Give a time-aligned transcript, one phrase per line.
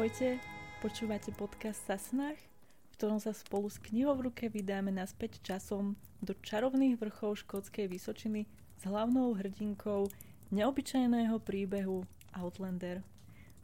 [0.00, 0.40] Ahojte,
[0.80, 2.40] počúvate podcast Sasnach,
[2.88, 5.92] v ktorom sa spolu s knihou v ruke vydáme naspäť časom
[6.24, 8.48] do čarovných vrchov škótskej Vysočiny
[8.80, 10.08] s hlavnou hrdinkou
[10.56, 13.04] neobyčajného príbehu Outlander.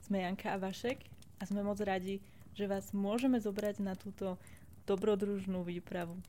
[0.05, 1.09] Sme Janka a Vašek
[1.41, 2.21] a sme moc radi,
[2.53, 4.37] že vás môžeme zobrať na túto
[4.85, 6.21] dobrodružnú výpravu.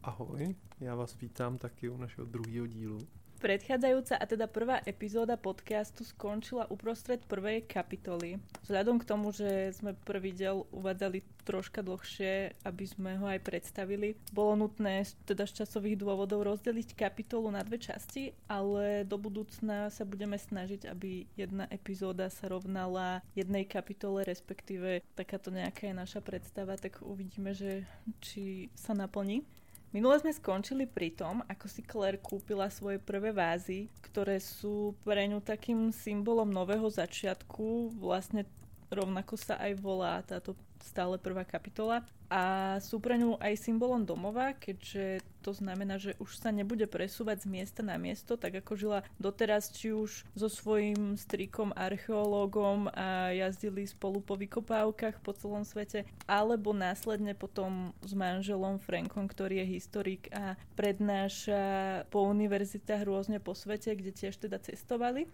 [0.00, 2.96] Ahoj, já vás vítám taky u našeho druhého dílu.
[3.44, 8.40] Predchádzajúca a teda prvá epizóda podcastu skončila uprostred prvej kapitoly.
[8.64, 14.16] Vzhľadom k tomu, že sme prvý diel uvádzali troška dlhšie, aby sme ho aj predstavili,
[14.32, 20.08] bolo nutné teda z časových dôvodov rozdeliť kapitolu na dve časti, ale do budúcna sa
[20.08, 26.80] budeme snažiť, aby jedna epizóda sa rovnala jednej kapitole, respektíve takáto nejaká je naša predstava,
[26.80, 27.84] tak uvidíme, že
[28.24, 29.44] či sa naplní.
[29.94, 35.22] Minule sme skončili pri tom, ako si Claire kúpila svoje prvé vázy, ktoré sú pre
[35.30, 38.42] ňu takým symbolom nového začiatku, vlastne
[38.90, 42.02] rovnako sa aj volá táto stále prvá kapitola.
[42.26, 47.44] A sú pre ňu aj symbolom domova, keďže to znamená, že už sa nebude presúvať
[47.44, 53.36] z miesta na miesto, tak ako žila doteraz, či už so svojím strikom archeológom a
[53.36, 59.76] jazdili spolu po vykopávkach po celom svete, alebo následne potom s manželom Frankom, ktorý je
[59.76, 61.62] historik a prednáša
[62.08, 65.28] po univerzitách rôzne po svete, kde tiež teda cestovali.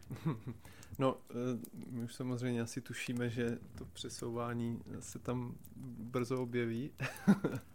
[1.00, 5.54] No, e, my už samozřejmě asi tušíme, že to přesouvání se tam
[5.96, 6.90] brzo objeví.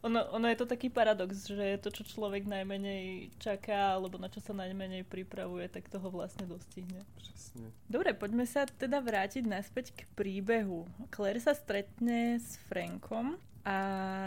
[0.02, 4.42] ono, ono je to taký paradox, že to, čo človek najmenej čaká, alebo na čo
[4.42, 7.06] sa najmenej pripravuje, tak toho vlastne dostihne.
[7.18, 7.70] Přesne.
[7.86, 10.90] Dobre, poďme sa teda vrátiť naspäť k príbehu.
[11.14, 13.78] Claire sa stretne s Frankom a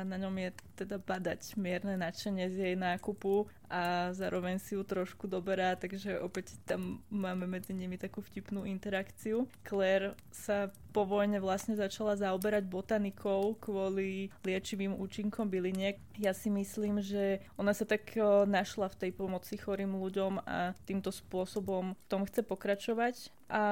[0.02, 0.50] na ňom je
[0.82, 6.56] teda badať mierne nadšenie z jej nákupu a zároveň si ju trošku doberá, takže opäť
[6.64, 9.44] tam máme medzi nimi takú vtipnú interakciu.
[9.64, 16.00] Claire sa po vojne vlastne začala zaoberať botanikou kvôli liečivým účinkom byliniek.
[16.18, 18.16] Ja si myslím, že ona sa tak
[18.48, 23.30] našla v tej pomoci chorým ľuďom a týmto spôsobom v tom chce pokračovať.
[23.48, 23.64] A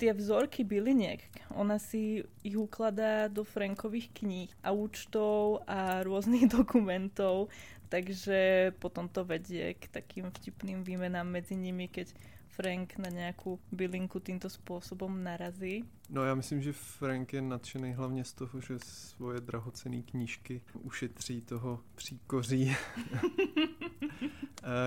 [0.00, 1.20] tie vzorky byliniek,
[1.52, 7.52] ona si ich ukladá do Frankových kníh a účtov a rôznych dokumentov,
[7.88, 12.14] takže potom to vedie k takým vtipným výmenám medzi nimi, keď
[12.48, 15.84] Frank na nějakou bylinku tímto způsobem narazí.
[16.08, 21.40] No já myslím, že Frank je nadšený hlavně z toho, že svoje drahocené knížky ušetří
[21.40, 22.76] toho příkoří,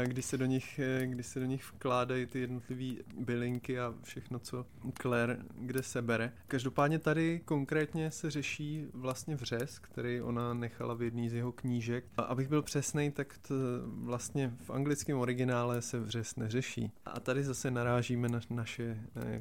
[0.05, 4.65] když, se do nich, když se do nich vkládají ty jednotlivé bylinky a všechno, co
[5.01, 6.33] Claire kde se bere.
[6.47, 12.05] Každopádně tady konkrétně se řeší vlastně vřez, který ona nechala v jedný z jeho knížek.
[12.17, 13.55] A abych byl přesný, tak to
[13.85, 16.91] vlastně v anglickém originále se vřez neřeší.
[17.05, 18.97] A tady zase narážíme na naše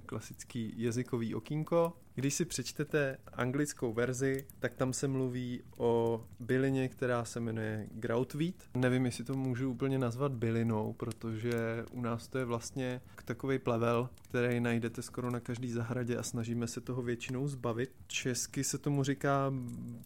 [0.06, 1.67] klasický jazykový okýnko.
[2.14, 8.54] Když si přečtete anglickou verzi, tak tam se mluví o bylině, která se jmenuje Groutwheat.
[8.76, 14.10] Nevím, jestli to můžu úplně nazvat bylinou, protože u nás to je vlastně takový plevel,
[14.22, 17.90] který najdete skoro na každý zahradě a snažíme se toho většinou zbavit.
[18.06, 19.52] Česky se tomu říká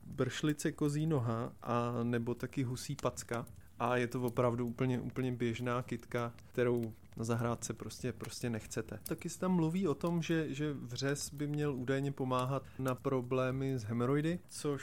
[0.06, 3.46] bršlice kozí noha a nebo taky husí packa
[3.78, 8.98] a je to opravdu úplně, úplně běžná kitka, kterou na zahrádce prostě, prostě nechcete.
[9.08, 13.78] Taky se tam mluví o tom, že, že vřez by měl údajně pomáhat na problémy
[13.78, 14.82] s hemoroidy, což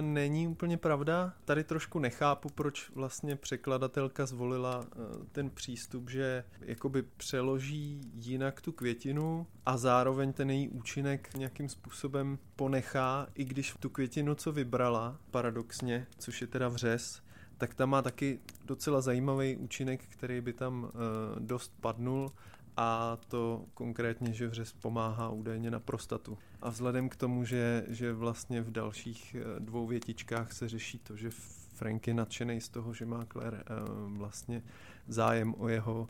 [0.00, 1.32] není úplně pravda.
[1.44, 4.96] Tady trošku nechápu, proč vlastně překladatelka zvolila eh,
[5.32, 12.38] ten přístup, že jakoby přeloží jinak tu květinu a zároveň ten její účinek nějakým způsobem
[12.56, 17.22] ponechá, i když tu květinu, co vybrala, paradoxně, což je teda vřez,
[17.60, 20.90] tak tam má taky docela zajímavý účinek, který by tam uh,
[21.38, 22.32] dost padnul
[22.76, 26.38] a to konkrétně, že vřez pomáhá údajně na prostatu.
[26.62, 31.16] A vzhledem k tomu, že, že vlastně v dalších uh, dvou větičkách se řeší to,
[31.16, 31.30] že
[31.72, 34.62] Frank je nadšený z toho, že má Claire uh, vlastně
[35.08, 36.08] zájem o jeho uh,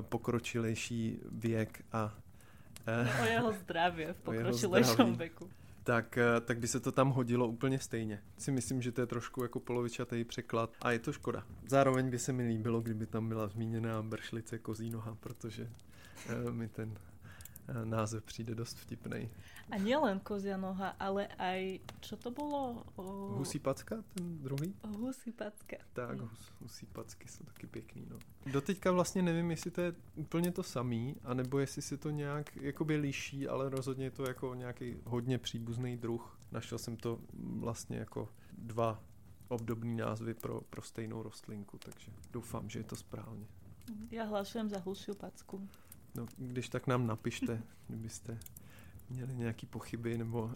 [0.00, 2.14] pokročilejší věk a
[3.18, 5.50] uh, o jeho zdraví v pokročilejším věku
[5.84, 8.22] tak, eh, tak by se to tam hodilo úplně stejně.
[8.38, 11.46] Si myslím, že to je trošku jako polovičatý překlad a je to škoda.
[11.68, 15.70] Zároveň by se mi líbilo, kdyby tam byla zmíněná bršlice kozí noha, protože
[16.46, 17.13] uh, mi ten Eh,
[17.84, 19.30] název přijde dost vtipný.
[19.70, 22.84] A nielen kozia noha, ale aj, čo to bolo?
[22.96, 23.02] O...
[23.40, 24.74] Husí packa, ten druhý?
[24.84, 25.76] Husí packa.
[25.92, 28.18] Tak, hus, husí packy jsou taky pěkný, no.
[28.52, 32.96] Doteďka vlastně nevím, jestli to je úplně to samý, anebo jestli se to nějak jakoby
[32.96, 36.38] liší, ale rozhodně je to jako nějaký hodně příbuzný druh.
[36.52, 38.28] Našel jsem to vlastně jako
[38.58, 39.02] dva
[39.48, 43.46] obdobný názvy pro, pro stejnou rostlinku, takže doufám, že je to správně.
[44.10, 45.68] Já hlasujem za husiu packu.
[46.16, 48.38] No, když tak nám napište, kdybyste
[49.10, 50.50] měli nějaké pochyby nebo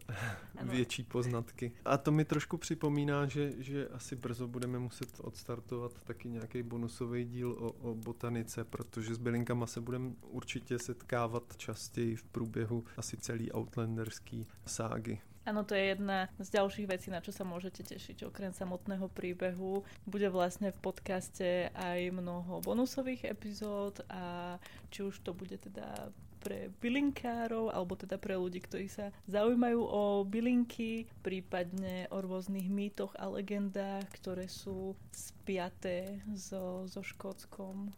[0.56, 0.72] ano.
[0.72, 1.72] větší poznatky.
[1.84, 7.25] A to mi trošku připomíná, že, že asi brzo budeme muset odstartovat taky nějaký bonusový
[7.25, 13.16] díl o, o botanice, protože s bylinkama se budeme určitě setkávat častěji v průběhu asi
[13.16, 15.20] celý Outlanderský ságy.
[15.48, 18.28] Áno, to je jedna z ďalších vecí, na čo sa môžete tešiť.
[18.28, 24.56] Okrem samotného príbehu bude vlastne v podcaste aj mnoho bonusových epizód a
[24.92, 26.12] či už to bude teda
[26.44, 33.16] pre bylinkárov alebo teda pre ľudí, ktorí sa zaujímajú o bylinky, prípadne o rôznych mýtoch
[33.16, 37.88] a legendách, ktoré sú spiaté so, so Škótskom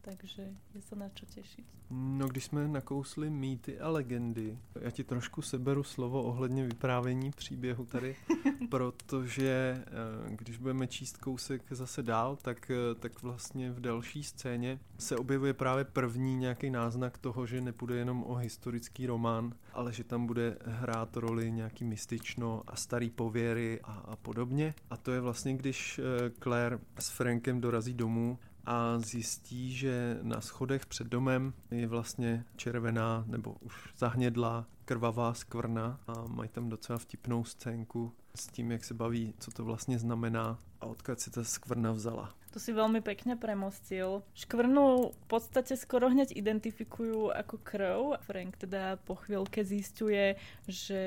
[0.00, 1.66] takže je se na čo těšit.
[1.90, 7.84] No, když jsme nakousli mýty a legendy, já ti trošku seberu slovo ohledně vyprávění příběhu
[7.84, 8.16] tady,
[8.70, 14.80] protože eh, když budeme číst kousek zase dál, tak, eh, tak vlastně v další scéně
[14.98, 20.04] se objevuje právě první nějaký náznak toho, že nepůjde jenom o historický román, ale že
[20.04, 24.74] tam bude hrát roli nějaký mystično a starý pověry a, a podobně.
[24.90, 30.40] A to je vlastně, když eh, Claire s Frankem dorazí domů a zjistí, že na
[30.40, 36.98] schodech před domem je vlastně červená nebo už zahnědlá krvavá skvrna a mají tam docela
[36.98, 41.44] vtipnou scénku s tím, jak se baví, co to vlastně znamená a odkud si ta
[41.44, 42.34] skvrna vzala.
[42.50, 44.26] To si veľmi pekne premostil.
[44.34, 48.18] Škvrnu v podstate skoro hneď identifikujú ako krv.
[48.26, 50.34] Frank teda po chvíľke zistuje,
[50.66, 51.02] že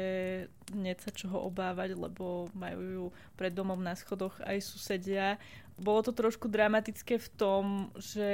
[0.72, 5.36] nie sa čoho obávať, lebo majú ju pred domom na schodoch aj susedia.
[5.74, 7.66] Bolo to trošku dramatické v tom,
[7.98, 8.30] že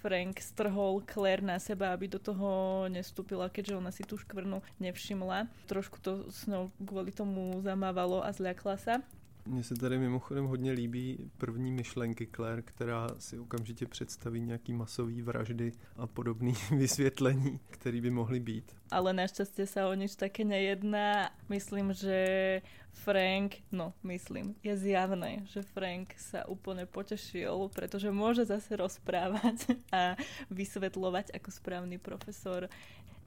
[0.00, 5.46] Frank strhol Claire na seba, aby do toho nestúpila, keďže ona si tú škvrnu nevšimla.
[5.68, 8.94] Trošku to s ňou kvôli tomu zamávalo a zľakla sa.
[9.46, 15.22] Mně se tady mimochodem hodně líbí první myšlenky Claire, která si okamžitě představí nějaký masový
[15.22, 18.76] vraždy a podobný vysvětlení, které by mohly být.
[18.90, 21.30] Ale naštěstí se o nič také nejedná.
[21.48, 28.76] Myslím, že Frank, no myslím, je zjavné, že Frank sa úplne potešil, pretože môže zase
[28.76, 30.18] rozprávať a
[30.50, 32.66] vysvetľovať ako správny profesor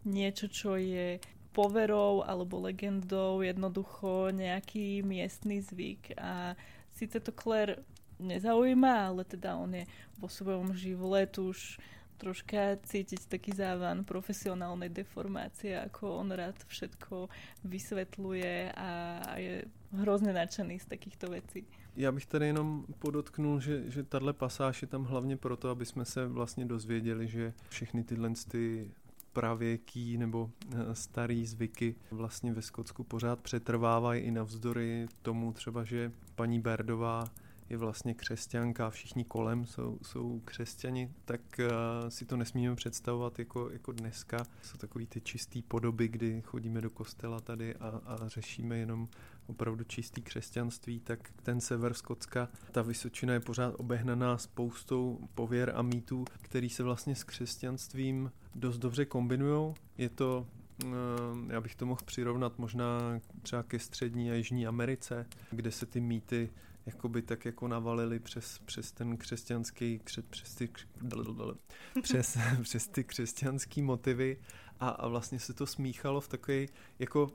[0.03, 1.17] niečo, čo je
[1.53, 6.57] poverou alebo legendou jednoducho nejaký miestny zvyk a
[6.97, 7.85] síce to Claire
[8.19, 9.85] nezaujíma, ale teda on je
[10.17, 11.77] vo svojom živle tu už
[12.17, 17.27] troška cítiť taký závan profesionálnej deformácie, ako on rád všetko
[17.67, 18.89] vysvetľuje a
[19.37, 21.65] je hrozně nadšený z takýchto věcí.
[21.95, 26.05] Já bych tady jenom podotknul, že, že tahle pasáž je tam hlavně proto, aby jsme
[26.05, 28.91] se vlastně dozvěděli, že všechny tyhle ty
[29.33, 36.11] pravěký nebo eh, starý zvyky vlastně ve Skotsku pořád přetrvávají i navzdory tomu třeba, že
[36.35, 37.25] paní Berdová
[37.69, 43.39] je vlastně křesťanka a všichni kolem jsou, jsou křesťani, tak uh, si to nesmíme představovat
[43.39, 44.45] jako, jako dneska.
[44.61, 49.07] Jsou takový ty čistý podoby, kdy chodíme do kostela tady a, a řešíme jenom
[49.47, 55.81] opravdu čistý křesťanství, tak ten sever Skotska, ta Vysočina je pořád obehnaná spoustou pověr a
[55.81, 59.73] mýtů, který se vlastně s křesťanstvím dost dobře kombinují.
[59.97, 60.47] Je to
[60.83, 60.87] eh,
[61.47, 66.01] já bych to mohl přirovnat možná třeba ke střední a jižní Americe, kde se ty
[66.01, 66.49] mýty
[66.85, 69.99] jakoby tak jako navalili přes, přes ten křesťanský,
[70.29, 70.69] přes ty,
[72.01, 74.37] přes, přes ty křesťanský motivy
[74.79, 77.31] a, a vlastně se to smíchalo v takový jako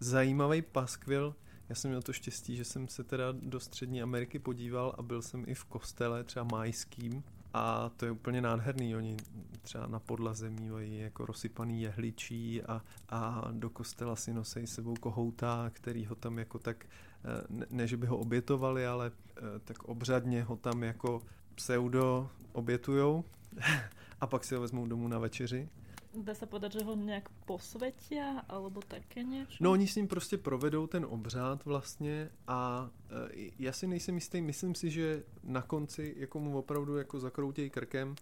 [0.00, 1.36] zajímavý paskvil.
[1.68, 5.22] Já jsem měl to štěstí, že jsem se teda do Střední Ameriky podíval a byl
[5.22, 7.24] jsem i v kostele, třeba majským,
[7.58, 8.96] a to je úplně nádherný.
[8.96, 9.16] Oni
[9.62, 15.70] třeba na podlaze mývají jako rozsypaný jehličí a, a do kostela si nosí sebou kohouta,
[15.72, 19.84] který ho tam jako tak, eh, ne, ne že by ho obětovali, ale eh, tak
[19.84, 21.22] obřadně ho tam jako
[21.54, 23.24] pseudo obětujou
[24.20, 25.68] a pak si ho vezmou domů na večeři
[26.14, 29.56] dá sa povedať, že ho nějak posvetia, alebo také něco?
[29.60, 34.40] No oni s ním prostě provedou ten obřád vlastně a e, já si nejsem jistý,
[34.40, 38.14] myslím si, že na konci jako mu opravdu jako zakroutějí krkem,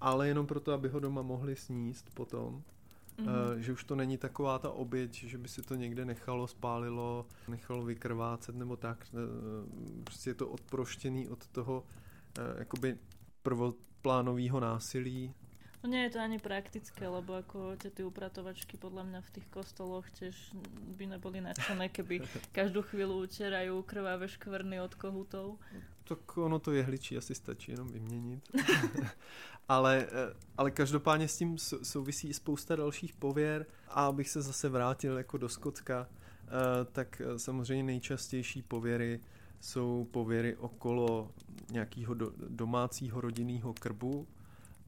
[0.00, 2.62] ale jenom proto, aby ho doma mohli sníst potom.
[3.18, 3.56] Mm-hmm.
[3.56, 7.84] že už to není taková ta oběť, že by si to někde nechalo, spálilo, nechalo
[7.84, 9.06] vykrvácet nebo tak.
[9.06, 9.16] E,
[10.04, 11.84] prostě je to odproštěný od toho
[12.58, 12.98] jakoby
[13.42, 15.34] prvoplánového násilí
[15.82, 19.46] No nie je to ani praktické, lebo ako tie, tie upratovačky podľa mňa v tých
[19.48, 20.36] kostoloch tiež
[21.00, 22.20] by neboli nadšené, keby
[22.56, 25.56] každú chvíľu utierajú krvavé škvrny od kohutov.
[26.04, 28.48] Tak ono to jehličí asi stačí jenom vyměnit.
[29.68, 35.18] ale, eh, ale každopádně s tím souvisí spousta dalších pověr a abych se zase vrátil
[35.18, 36.50] jako do Skotska, eh,
[36.92, 39.20] tak eh, samozřejmě nejčastější pověry
[39.60, 41.30] jsou pověry okolo
[41.70, 44.28] nějakého do, domácího rodinného krbu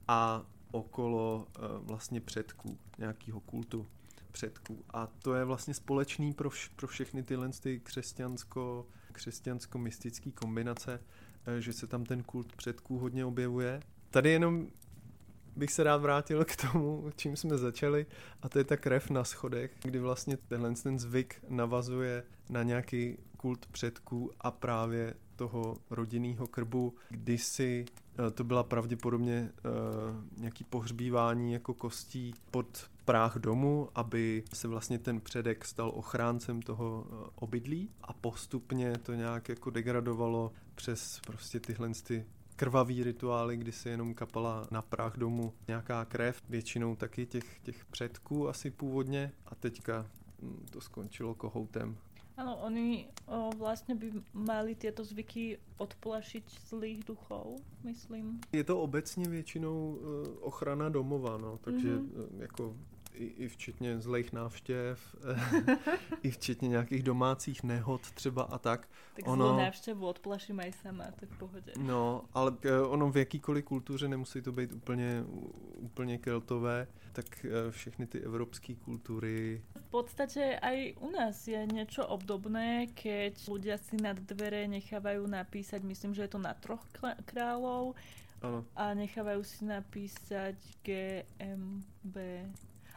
[0.09, 3.87] a okolo uh, vlastně předků nějakého kultu.
[4.33, 4.85] předků.
[4.91, 11.01] A to je vlastně společný pro, vš- pro všechny tyhle ty křesťansko, křesťansko-mystické kombinace,
[11.47, 13.81] eh, že se tam ten kult předků hodně objevuje.
[14.11, 14.67] Tady jenom
[15.57, 18.07] bych se rád vrátil k tomu, čím jsme začali,
[18.43, 23.19] a to je ta krev na schodech, kdy vlastně tenhle ten zvyk navazuje na nějaký
[23.37, 26.95] kult předků a právě toho rodinného krbu.
[27.09, 27.85] Kdysi
[28.27, 34.99] eh, to byla pravděpodobně uh, nějaký pohřbívání jako kostí pod práh domu, aby se vlastně
[34.99, 41.61] ten předek stal ochráncem toho uh, obydlí a postupně to nějak jako degradovalo přes prostě
[41.61, 42.25] tyhle ty
[42.57, 47.85] krvavý rituály, kdy se jenom kapala na prach domu nějaká krev, většinou taky těch, těch
[47.85, 50.07] předků asi původně a teďka
[50.43, 51.97] hm, to skončilo kohoutem.
[52.37, 57.47] Ano, oni o, vlastně by mali tyto zvyky odplašit zlých duchov,
[57.85, 58.41] myslím.
[58.53, 62.41] Je to obecně většinou uh, ochrana domova, no, takže mm-hmm.
[62.41, 62.77] jako
[63.15, 65.17] i, i včetně zlejch návštěv,
[66.23, 68.89] i včetně nějakých domácích nehod třeba a tak.
[69.17, 69.47] Tak ono...
[69.47, 71.73] zlou návštěvu odplaším aj sama, to v pohodě.
[71.79, 72.53] No, ale
[72.89, 75.25] ono v jakýkoliv kultuře nemusí to být úplně,
[75.77, 79.63] úplně keltové, tak eh, všechny ty evropské kultury.
[79.77, 85.83] V podstatě aj u nás je něco obdobné, keď ľudia si nad dvere nechávajú napísať,
[85.83, 86.81] myslím, že je to na troch
[87.25, 87.95] králov,
[88.41, 88.65] ano.
[88.77, 92.17] a nechávajú si napísať GMB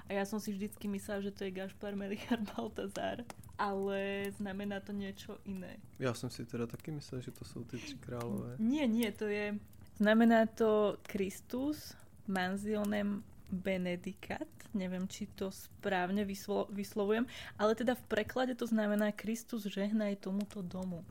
[0.06, 3.26] a ja som si vždycky myslela, že to je Gašpar Melichar Baltazar,
[3.58, 5.78] ale znamená to niečo iné.
[6.00, 8.56] Já jsem si teda taky myslel, že to jsou ty tři králové.
[8.60, 9.56] Nie, nie, to je...
[9.98, 11.96] Znamená to Kristus
[12.28, 17.26] manzionem Benedikat, neviem, či to správne vyslo- vyslovujem,
[17.60, 21.06] ale teda v preklade to znamená Kristus žehnaj tomuto domu.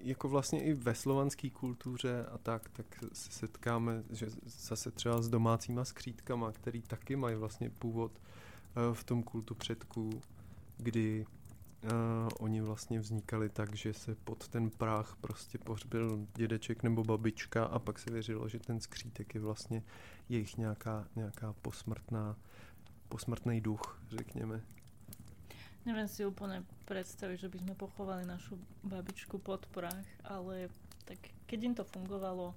[0.00, 5.28] Jako vlastně i ve slovanské kultuře a tak, tak se setkáme, že zase třeba s
[5.28, 10.20] domácíma skřítkama, který taky mají vlastně původ uh, v tom kultu předků,
[10.76, 11.26] kdy
[11.82, 17.64] uh, oni vlastně vznikali tak, že se pod ten práh prostě pohřbil dědeček nebo babička
[17.64, 19.82] a pak se věřilo, že ten skřítek je vlastně
[20.28, 22.36] jejich nějaká, nějaká posmrtná,
[23.08, 24.60] posmrtný duch, řekněme.
[25.88, 30.68] Neviem si úplne predstaviť, že by sme pochovali našu babičku pod prach, ale
[31.08, 31.16] tak
[31.48, 32.52] keď im to fungovalo,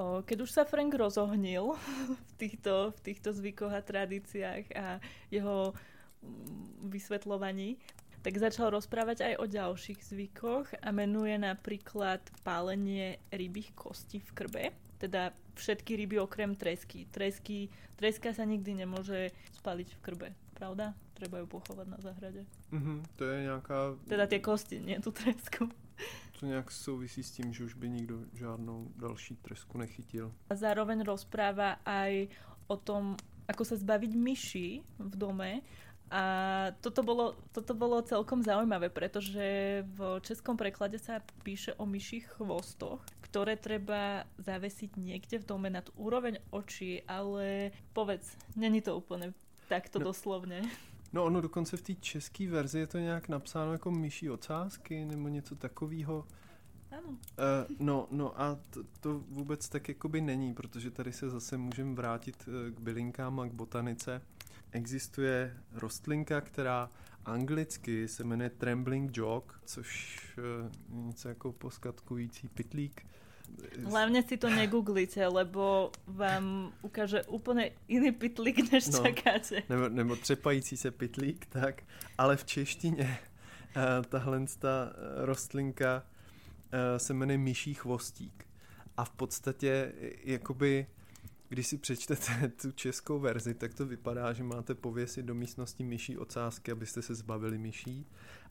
[0.00, 1.76] o, keď už sa Frank rozohnil
[2.30, 4.96] v týchto, v týchto zvykoch a tradíciách a
[5.28, 5.76] jeho
[6.24, 7.76] mm, vysvetľovaní,
[8.22, 14.64] tak začal rozprávať aj o ďalších zvykoch a menuje napríklad pálenie rybých kostí v krbe.
[14.98, 17.06] Teda všetky ryby okrem tresky.
[17.10, 17.70] tresky.
[17.94, 19.30] Treska sa nikdy nemôže
[19.62, 20.94] spaliť v krbe, pravda?
[21.18, 22.46] treba ju pochovať na zahrade.
[22.70, 23.78] Mm-hmm, to je nějaká...
[24.06, 25.68] Teda tie kosti, nie tu tresku.
[26.40, 30.32] To nějak souvisí s tím, že už by nikdo žádnou další tresku nechytil.
[30.50, 32.30] A zároveň rozpráva aj
[32.70, 33.16] o tom,
[33.50, 35.66] ako sa zbaviť myší v dome.
[36.10, 36.22] A
[36.80, 43.04] toto bolo, toto bolo celkom zaujímavé, pretože v českom preklade sa píše o myších chvostoch,
[43.20, 49.36] ktoré treba zavesiť niekde v dome nad úroveň očí, ale povedz, není to úplne
[49.68, 50.64] takto no, doslovne.
[51.12, 55.28] No ono dokonce v té české verzi je to nějak napsáno jako myší ocásky nebo
[55.28, 56.24] něco takového.
[56.90, 57.08] Ano.
[57.08, 57.16] Uh,
[57.78, 62.48] no, no a to, to vůbec tak jakoby není, protože tady se zase můžeme vrátit
[62.48, 64.22] uh, k bylinkám a k botanice.
[64.72, 66.90] Existuje rostlinka, která
[67.24, 73.06] anglicky se jmenuje Trembling Jog, což je něco jako poskatkující pitlík.
[73.84, 79.62] Hlavne si to negooglite, lebo vám ukáže úplně iný pitlík, než no, čakáte.
[79.68, 81.82] Nebo, nebo třepající se pitlík, tak.
[82.18, 83.18] Ale v češtině
[83.76, 86.02] uh, tahle ta eh, rostlinka
[86.96, 88.46] se jmenuje myší chvostík.
[88.96, 89.92] A v podstatě
[90.24, 90.86] jakoby
[91.48, 96.18] když si přečtete tu českou verzi, tak to vypadá, že máte pověsit do místnosti myší
[96.18, 98.06] ocásky, abyste se zbavili myší.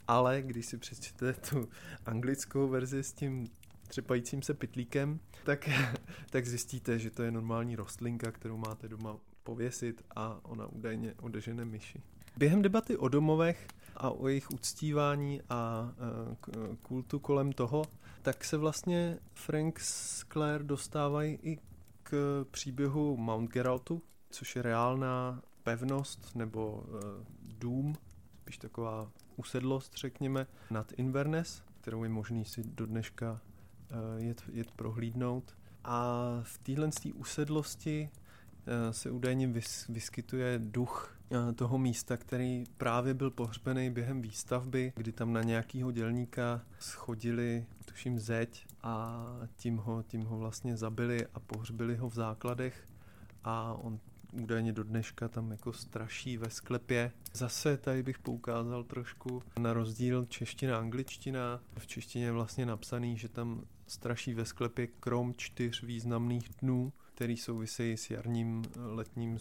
[0.07, 1.69] Ale když si přečtete tu
[2.05, 3.47] anglickou verzi s tím
[3.87, 5.69] třepajícím se pitlíkem, tak,
[6.29, 11.65] tak zjistíte, že to je normální rostlinka, kterou máte doma pověsit a ona údajně odežene
[11.65, 12.01] myši.
[12.37, 17.85] Během debaty o domovech a o jejich uctívání a e, kultu kolem toho,
[18.21, 21.59] tak se vlastně Frank s Claire dostávají i
[22.09, 27.95] k příběhu Mount Geraltu, což je reálná pevnost nebo e, dům,
[28.41, 33.41] spíš taková usedlost, řekněme, nad Inverness, kterou je možný si do dneška
[33.89, 35.57] Eh, jet, jet prohlídnout.
[35.83, 38.09] A v téhle usedlosti
[38.67, 44.93] eh, se údajně vys, vyskytuje duch eh, toho místa, který právě byl pohřbený během výstavby,
[44.95, 51.27] kdy tam na nějakýho dělníka schodili, tuším, zeď a tím ho, tím ho vlastně zabili
[51.33, 52.87] a pohřbili ho v základech
[53.43, 53.99] a on
[54.31, 57.11] údajně do dneška tam jako straší ve sklepě.
[57.33, 61.59] Zase tady bych poukázal trošku na rozdíl čeština angličtina.
[61.77, 67.37] V češtině je vlastně napsaný, že tam straší ve sklepě krom čtyř významných dnů, který
[67.37, 69.37] souvisejí s jarním, letním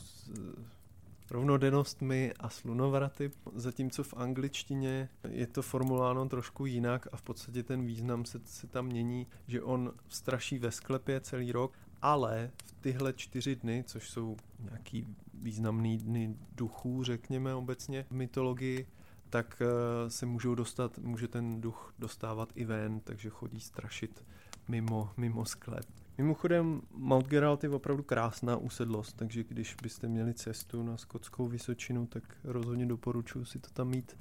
[1.30, 7.86] rovnodennostmi a slunovraty, zatímco v angličtině je to formuláno trošku jinak a v podstatě ten
[7.86, 13.12] význam se, se tam mění, že on straší ve sklepě celý rok, ale v tyhle
[13.12, 18.86] čtyři dny, což jsou nějaký významný dny duchů, řekněme obecně v mytologii,
[19.30, 24.24] tak eh, se můžou dostat, může ten duch dostávat i ven, takže chodí strašit
[24.68, 25.86] mimo, mimo sklep.
[26.18, 32.06] Mimochodem, Mount Geralt je opravdu krásná usedlost, takže když byste měli cestu na skotskou Vysočinu,
[32.06, 34.18] tak rozhodně doporučuji si to tam mít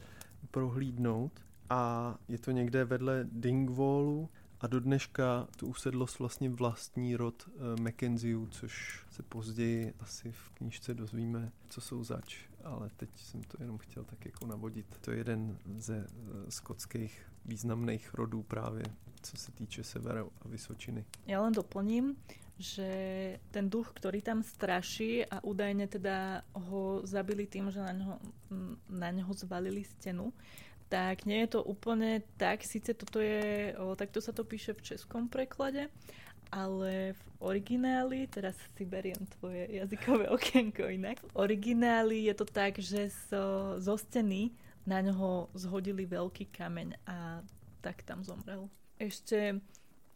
[0.52, 1.42] prohlídnout.
[1.70, 4.30] A je to někde vedle Dingwallu
[4.62, 10.50] a do dneška tu usedlost vlastně vlastní rod uh, Mackenzieů, což se později asi v
[10.50, 14.98] knížce dozvíme, co jsou zač, ale teď jsem to jenom chtěl tak jako navodit.
[15.02, 18.84] To je jeden ze uh, skotských významných rodů právě
[19.26, 21.02] co se týče Severa a Vysočiny.
[21.26, 22.14] Ja len doplním,
[22.62, 22.88] že
[23.50, 28.16] ten duch, ktorý tam straší a údajne teda ho zabili tým, že na neho,
[28.86, 30.30] na neho zvalili stenu,
[30.88, 32.62] tak nie je to úplne tak.
[32.62, 35.90] Sice toto je, o, takto sa to píše v českom preklade,
[36.54, 42.78] ale v origináli, teraz si beriem tvoje jazykové okienko inak, v origináli je to tak,
[42.78, 44.54] že zo, zo steny
[44.86, 47.42] na ňoho zhodili veľký kameň a
[47.82, 49.60] tak tam zomrel ešte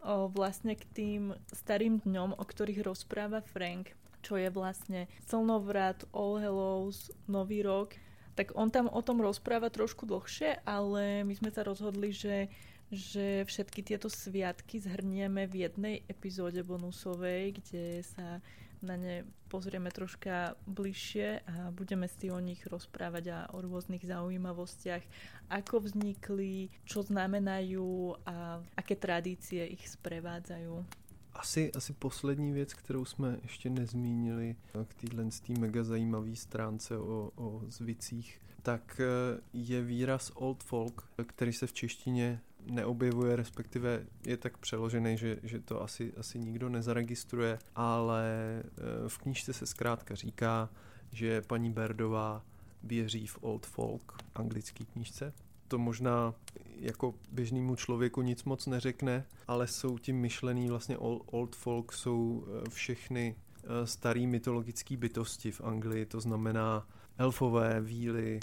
[0.03, 6.39] o, vlastne k tým starým dňom, o ktorých rozpráva Frank, čo je vlastne Slnovrat, All
[6.39, 7.95] Hallows, Nový rok,
[8.35, 12.47] tak on tam o tom rozpráva trošku dlhšie, ale my sme sa rozhodli, že,
[12.87, 18.39] že všetky tieto sviatky zhrnieme v jednej epizóde bonusovej, kde sa
[18.81, 25.01] na ne pozrieme troška bližšie a budeme si o nich rozprávať a o rôznych zaujímavostiach,
[25.49, 30.85] ako vznikli, čo znamenajú a aké tradície ich sprevádzajú.
[31.33, 34.55] Asi, asi poslední věc, kterou jsme ještě nezmínili
[34.87, 41.53] k téhle mega zajímavé stránce o, o zvicích, tak eh, je výraz old folk, který
[41.53, 47.59] se v češtině neobjevuje, respektive je tak přeložený, že, že to asi, asi nikdo nezaregistruje,
[47.75, 48.23] ale
[48.63, 50.69] eh, v knížce se zkrátka říká,
[51.11, 52.43] že paní Berdová
[52.83, 55.33] věří v old folk, anglický knížce.
[55.67, 56.33] To možná
[56.75, 62.45] jako běžnému člověku nic moc neřekne, ale jsou tím myšlený vlastně old, old folk jsou
[62.47, 68.39] eh, všechny eh, starý mytologické bytosti v Anglii, to znamená elfové, víly,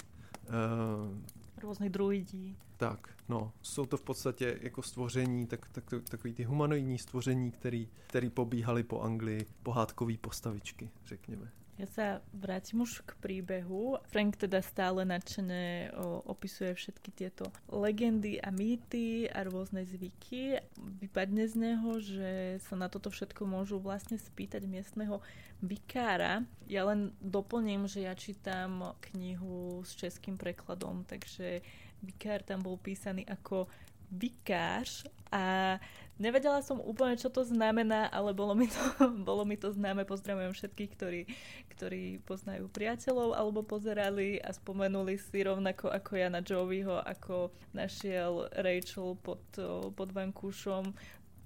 [1.63, 2.57] různých druidí.
[2.77, 7.89] Tak, no, jsou to v podstatě jako stvoření, tak, tak, takový ty humanoidní stvoření, který,
[8.07, 11.51] který pobíhali po Anglii, pohádkový postavičky, řekněme.
[11.77, 14.01] Ja sa vrátim už k príbehu.
[14.09, 15.93] Frank teda stále nadšene
[16.25, 20.57] opisuje všetky tieto legendy a mýty a rôzne zvyky.
[20.73, 25.21] Vypadne z neho, že sa na toto všetko môžu vlastne spýtať miestneho
[25.61, 26.41] vikára.
[26.65, 31.61] Ja len doplním, že ja čítam knihu s českým prekladom, takže
[32.01, 33.69] vikár tam bol písaný ako
[34.09, 35.77] vikář a
[36.17, 38.81] Nevedela som úplne, čo to znamená, ale bolo mi to,
[39.29, 40.01] bolo mi to známe.
[40.01, 41.21] Pozdravujem všetkých, ktorí,
[41.77, 48.49] ktorí poznajú priateľov alebo pozerali a spomenuli si rovnako ako ja na Joeyho, ako našiel
[48.49, 49.45] Rachel pod,
[49.93, 50.97] pod vankúšom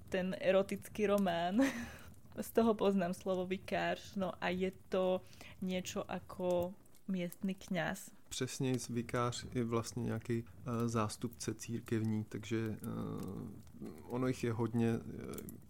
[0.08, 1.60] ten erotický román.
[2.40, 4.00] Z toho poznám slovo vikár.
[4.16, 5.20] No a je to
[5.60, 6.72] niečo ako
[7.12, 13.52] miestny kňaz přesněji vikář je vlastně nějaký uh, zástupce církevní, takže uh,
[14.04, 15.04] ono jich je hodně uh,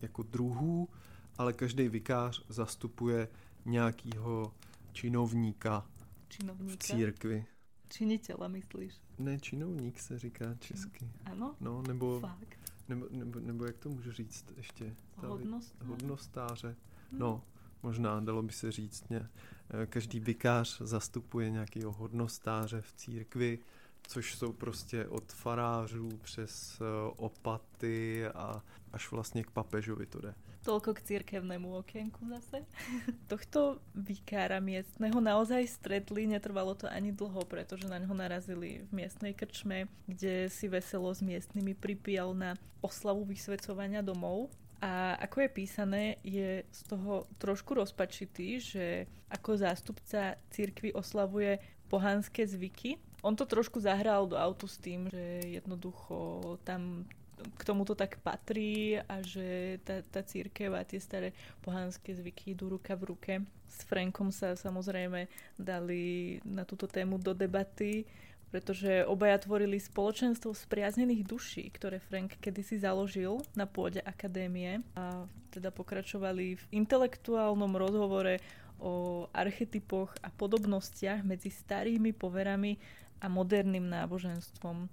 [0.02, 0.90] jako druhů,
[1.38, 3.28] ale každý vikář zastupuje
[3.66, 4.54] nějakýho
[4.92, 5.86] činovníka,
[6.28, 6.74] činovníka?
[6.74, 7.46] v církvi.
[7.90, 8.94] Činitela, myslíš?
[9.20, 11.10] Ne, činovník se říká česky.
[11.26, 11.56] Ano?
[11.60, 12.60] No, nebo, Fakt.
[12.90, 14.96] nebo, nebo, nebo jak to můžu říct ještě?
[15.16, 16.76] Hodnost, hodnostáře.
[17.12, 17.20] Hmm.
[17.20, 17.44] No,
[17.84, 19.10] možná dalo by se říct.
[19.10, 19.30] Ne?
[19.70, 23.60] Eh, každý vikář zastupuje nějakého hodnostáře v církvi,
[24.08, 26.86] což jsou prostě od farářů přes eh,
[27.18, 30.34] opaty a až vlastně k papežovi to jde.
[30.62, 32.62] Toľko k církevnému okienku zase.
[33.32, 39.34] Tohto vikára miestneho naozaj stretli, netrvalo to ani dlho, pretože na ňo narazili v miestnej
[39.34, 42.54] krčme, kde si veselo s miestnymi pripíjal na
[42.86, 48.86] oslavu vysvecovania domov a ako je písané, je z toho trošku rozpačitý, že
[49.30, 51.58] ako zástupca církvy oslavuje
[51.90, 52.98] pohanské zvyky.
[53.22, 57.06] On to trošku zahral do autu s tým, že jednoducho tam
[57.42, 61.34] k tomuto tak patrí a že tá, tá církev a tie staré
[61.66, 63.34] pohanské zvyky idú ruka v ruke.
[63.66, 65.26] S Frankom sa samozrejme
[65.58, 68.06] dali na túto tému do debaty,
[68.52, 75.24] pretože obaja tvorili spoločenstvo spriaznených duší, ktoré Frank kedysi založil na pôde akadémie a
[75.56, 78.44] teda pokračovali v intelektuálnom rozhovore
[78.82, 82.76] o archetypoch a podobnostiach medzi starými poverami
[83.22, 84.90] a moderným náboženstvom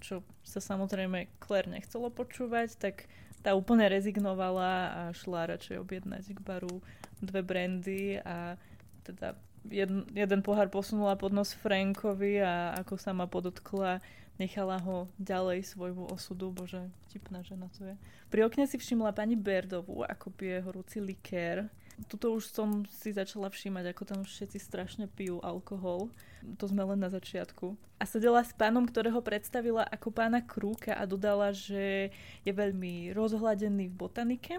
[0.00, 3.06] čo sa samozrejme Claire nechcelo počúvať, tak
[3.44, 6.80] tá úplne rezignovala a šla radšej objednať k baru
[7.20, 8.56] dve brandy a
[9.04, 9.36] teda
[9.68, 14.00] jeden, jeden pohár posunula pod nos Frankovi a ako sa ma podotkla,
[14.40, 16.52] nechala ho ďalej svojmu osudu.
[16.52, 17.94] Bože, tipná žena to je.
[18.32, 21.68] Pri okne si všimla pani Berdovú, ako pije horúci likér
[22.08, 26.08] tuto už som si začala všímať, ako tam všetci strašne pijú alkohol.
[26.56, 27.76] To sme len na začiatku.
[28.00, 32.14] A sedela s pánom, ktorého predstavila ako pána Krúka a dodala, že
[32.46, 34.54] je veľmi rozhľadený v botanike.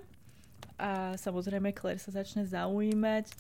[0.78, 3.34] A samozrejme Claire sa začne zaujímať.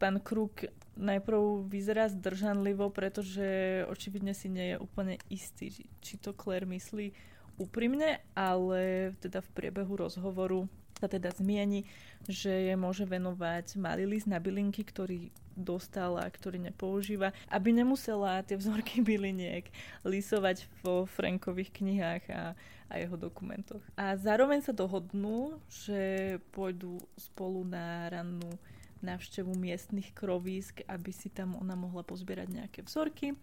[0.00, 6.68] Pán Krúk najprv vyzerá zdržanlivo, pretože očividne si nie je úplne istý, či to Claire
[6.68, 7.12] myslí
[7.60, 10.68] úprimne, ale teda v priebehu rozhovoru
[11.02, 11.82] sa teda zmieni,
[12.30, 18.54] že je môže venovať malý list na bylinky, ktorý dostala, ktorý nepoužíva, aby nemusela tie
[18.54, 19.66] vzorky byliniek
[20.06, 22.42] lisovať vo Frankových knihách a,
[22.86, 23.82] a jeho dokumentoch.
[23.98, 28.54] A zároveň sa dohodnú, že pôjdu spolu na rannú
[29.02, 33.34] návštevu miestnych krovísk, aby si tam ona mohla pozbierať nejaké vzorky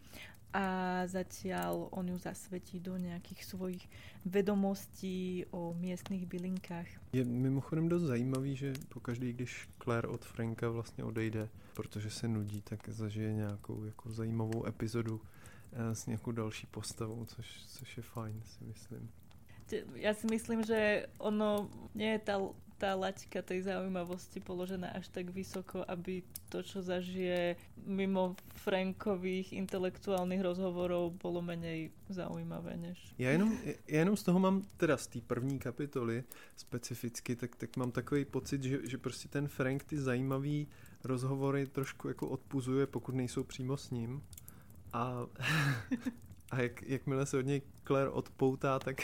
[0.53, 0.65] a
[1.05, 3.83] zatiaľ on ju zasvetí do nejakých svojich
[4.25, 6.89] vedomostí o miestnych bylinkách.
[7.13, 12.61] Je mimochodem dost zajímavý, že pokaždý, když Claire od Franka vlastně odejde, protože se nudí,
[12.61, 15.21] tak zažije nějakou jako zajímavou epizodu
[15.73, 19.09] eh, s nějakou další postavou, což, což je fajn, si myslím.
[20.01, 22.41] Ja si myslím, že ono nie je tá
[22.79, 30.39] tá laťka tej zaujímavosti položená až tak vysoko, aby to, čo zažije mimo Frankových intelektuálnych
[30.39, 33.13] rozhovorov, bolo menej zaujímavé než...
[33.19, 36.23] Já jenom, já jenom z toho mám, teda z té první kapitoly
[36.55, 40.67] specificky, tak, tak mám takový pocit, že, že prostě ten Frank ty zajímavý
[41.03, 44.23] rozhovory trošku jako odpuzuje, pokud nejsou přímo s ním.
[44.93, 45.27] A,
[46.51, 49.01] a jak, jakmile se od něj Claire odpoutá, tak,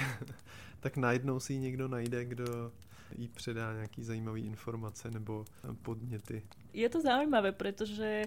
[0.79, 2.71] tak najednou si ji někdo najde, kdo,
[3.11, 5.45] jí předá nějaký zajímavý informace nebo
[5.81, 6.43] podněty.
[6.73, 8.23] Je to zaujímavé, pretože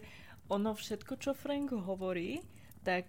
[0.49, 2.41] ono všetko, čo Frank hovorí,
[2.83, 3.05] tak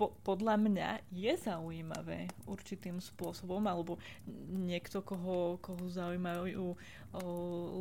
[0.00, 4.00] po, podľa mňa je zaujímavé určitým spôsobom, alebo
[4.48, 6.76] niekto, koho, koho zaujímajú o,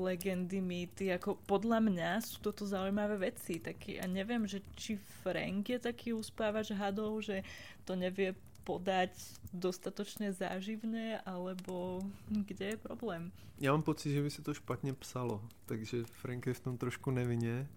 [0.03, 3.63] legendy, mýty, ako podľa mňa sú toto zaujímavé veci.
[3.63, 7.39] Tak ja neviem, že či Frank je taký uspávač hadov, že
[7.87, 8.35] to nevie
[8.69, 9.09] podať
[9.49, 13.31] dostatočne záživne, alebo kde je problém?
[13.57, 17.11] Já mám pocit, že by se to špatně psalo, takže Frank je v tom trošku
[17.11, 17.67] nevinně,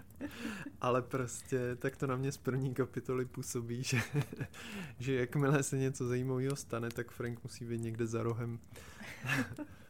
[0.80, 4.00] ale prostě tak to na mě z první kapitoly působí, že,
[4.98, 8.58] že jakmile se něco zajímavého stane, tak Frank musí být někde za rohem,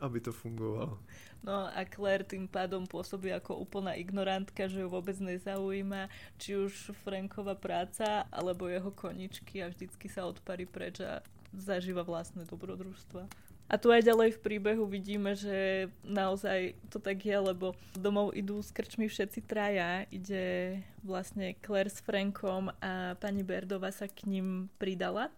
[0.00, 0.98] aby to fungovalo.
[1.46, 6.10] No a Claire tým pádom pôsobí ako úplná ignorantka, že ju vôbec nezaujíma,
[6.42, 11.22] či už Franková práca, alebo jeho koničky a vždycky sa odparí preč a
[11.54, 13.30] zažíva vlastné dobrodružstva.
[13.66, 18.62] A tu aj ďalej v príbehu vidíme, že naozaj to tak je, lebo domov idú
[18.62, 20.06] s krčmi všetci traja.
[20.14, 25.34] Ide vlastne Claire s Frankom a pani Berdova sa k ním pridala.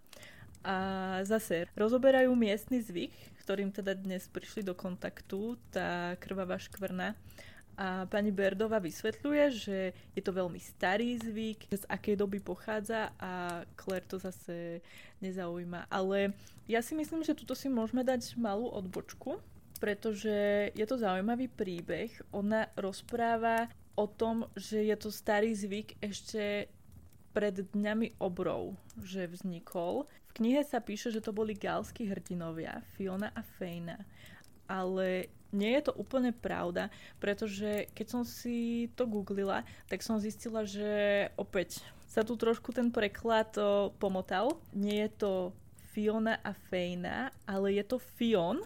[0.61, 0.77] A
[1.25, 3.17] zase rozoberajú miestny zvyk,
[3.49, 7.17] ktorým teda dnes prišli do kontaktu, tá krvavá škvrna.
[7.81, 9.79] A pani Berdova vysvetľuje, že
[10.13, 14.85] je to veľmi starý zvyk, z akej doby pochádza a Claire to zase
[15.25, 15.89] nezaujíma.
[15.89, 16.37] Ale
[16.69, 19.41] ja si myslím, že tuto si môžeme dať malú odbočku,
[19.81, 22.13] pretože je to zaujímavý príbeh.
[22.37, 26.69] Ona rozpráva o tom, že je to starý zvyk ešte
[27.33, 30.05] pred dňami obrov, že vznikol
[30.37, 34.03] knihe sa píše, že to boli galskí hrdinovia, Fiona a Fejna.
[34.69, 40.69] Ale nie je to úplne pravda, pretože keď som si to googlila, tak som zistila,
[40.69, 43.53] že opäť sa tu trošku ten preklad
[43.97, 44.61] pomotal.
[44.77, 45.33] Nie je to
[45.93, 48.61] Fiona a Fejna, ale je to Fion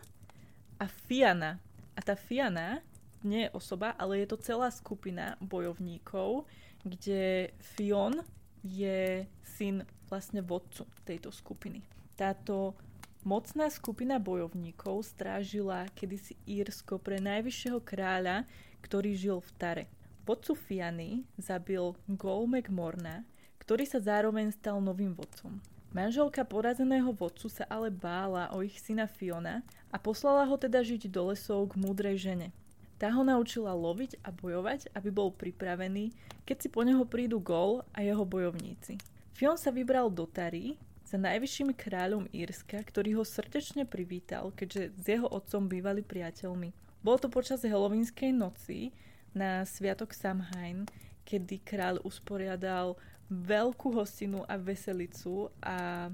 [0.83, 1.62] a Fiana.
[1.94, 2.83] A tá Fiana
[3.22, 6.51] nie je osoba, ale je to celá skupina bojovníkov,
[6.83, 8.27] kde Fion
[8.66, 11.81] je syn vlastne vodcu tejto skupiny.
[12.12, 12.77] Táto
[13.25, 18.44] mocná skupina bojovníkov strážila kedysi Írsko pre najvyššieho kráľa,
[18.85, 19.85] ktorý žil v Tare.
[20.29, 23.25] Vodcu Fiany zabil Gol McMorna,
[23.64, 25.57] ktorý sa zároveň stal novým vodcom.
[25.96, 31.09] Manželka porazeného vodcu sa ale bála o ich syna Fiona a poslala ho teda žiť
[31.09, 32.48] do lesov k múdrej žene.
[32.96, 36.14] Tá ho naučila loviť a bojovať, aby bol pripravený,
[36.46, 39.12] keď si po neho prídu Gol a jeho bojovníci.
[39.33, 40.77] Fion sa vybral do Tary,
[41.09, 46.73] za najvyšším kráľom Írska, ktorý ho srdečne privítal, keďže s jeho otcom bývali priateľmi.
[47.05, 48.92] Bolo to počas helovínskej noci
[49.37, 50.88] na Sviatok Samhain,
[51.29, 52.97] kedy kráľ usporiadal
[53.29, 56.09] veľkú hostinu a veselicu a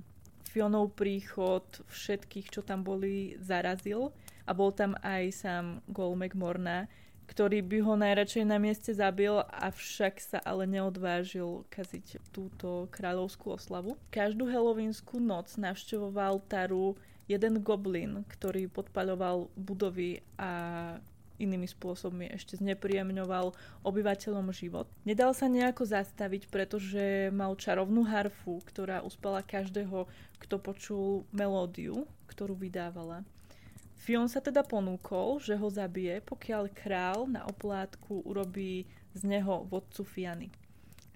[0.48, 4.14] Fionov príchod všetkých, čo tam boli, zarazil
[4.48, 6.88] a bol tam aj sám Golmek Morna,
[7.28, 14.00] ktorý by ho najradšej na mieste zabil, avšak sa ale neodvážil kaziť túto kráľovskú oslavu.
[14.08, 16.96] Každú helovínsku noc navštevoval Taru
[17.28, 20.96] jeden goblin, ktorý podpaľoval budovy a
[21.38, 23.54] inými spôsobmi ešte znepríjemňoval
[23.86, 24.90] obyvateľom život.
[25.06, 30.10] Nedal sa nejako zastaviť, pretože mal čarovnú harfu, ktorá uspala každého,
[30.42, 33.22] kto počul melódiu, ktorú vydávala.
[33.98, 40.06] Fion sa teda ponúkol, že ho zabije, pokiaľ král na oplátku urobí z neho vodcu
[40.06, 40.48] Fiany.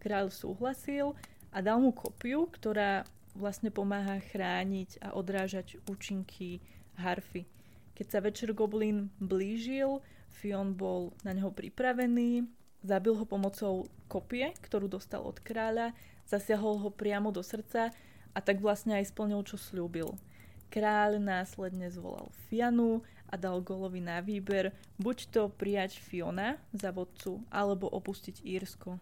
[0.03, 1.15] Král súhlasil
[1.55, 3.07] a dal mu kopiu, ktorá
[3.39, 6.61] vlastne pomáha chrániť a odrážať účinky
[6.99, 7.47] harfy.
[7.95, 12.51] Keď sa večer Goblin blížil, Fion bol na neho pripravený,
[12.83, 15.95] zabil ho pomocou kopie, ktorú dostal od kráľa,
[16.27, 17.95] zasiahol ho priamo do srdca
[18.35, 20.19] a tak vlastne aj splnil, čo slúbil.
[20.73, 27.45] Kráľ následne zvolal Fianu a dal Golovi na výber buď to prijať Fiona za vodcu,
[27.53, 28.97] alebo opustiť Írsko.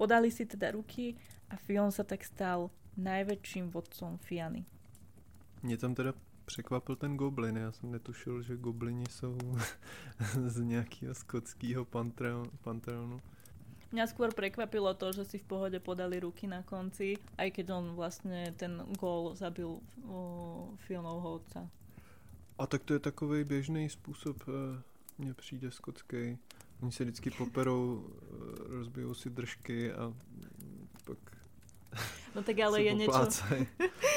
[0.00, 1.12] Podali si teda ruky
[1.52, 4.64] a Fion sa tak stal najväčším vodcom Fiany.
[5.62, 6.12] Mě tam teda
[6.44, 7.56] překvapil ten goblin.
[7.56, 9.38] Já jsem netušil, že goblini jsou
[10.46, 11.84] z nějakého skotského
[12.64, 13.20] panteonu.
[13.94, 17.84] Mňa skôr prekvapilo to, že si v pohode podali ruky na konci, aj keď on
[17.94, 19.78] vlastne ten gól zabil
[20.82, 21.70] Fionovho otca.
[22.58, 24.82] A tak to je takový běžný způsob, eh,
[25.18, 26.38] mně přijde skotský.
[26.82, 30.14] Oni se vždycky poperou, eh, rozbijou si držky a
[31.04, 31.18] pak
[32.34, 33.30] No tak ale je niečo...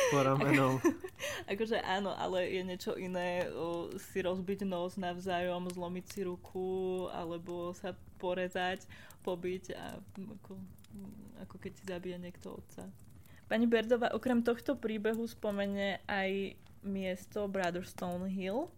[0.10, 0.82] po ramenou.
[1.52, 7.72] akože áno, ale je niečo iné o, si rozbiť nos navzájom, zlomiť si ruku, alebo
[7.78, 8.90] sa porezať,
[9.28, 10.00] pobiť a
[10.40, 10.56] ako,
[11.44, 12.88] ako keď si zabije niekto otca.
[13.52, 16.56] Pani Berdová okrem tohto príbehu spomene aj
[16.88, 18.72] miesto Brotherstone Hill,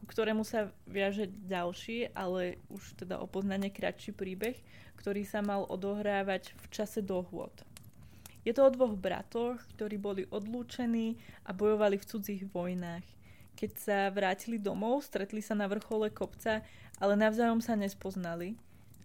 [0.00, 4.56] ku ktorému sa viaže ďalší, ale už teda o poznanie kratší príbeh,
[4.96, 7.52] ktorý sa mal odohrávať v čase dohôd.
[8.40, 13.04] Je to o dvoch bratoch, ktorí boli odlúčení a bojovali v cudzích vojnách.
[13.52, 16.64] Keď sa vrátili domov, stretli sa na vrchole kopca,
[16.96, 18.56] ale navzájom sa nespoznali.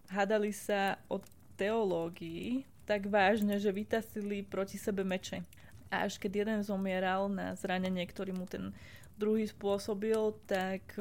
[0.06, 1.18] Hádali sa o
[1.58, 5.42] teológii tak vážne, že vytasili proti sebe meče.
[5.90, 8.70] A až keď jeden zomieral na zranenie, ktorý mu ten
[9.18, 10.94] druhý spôsobil, tak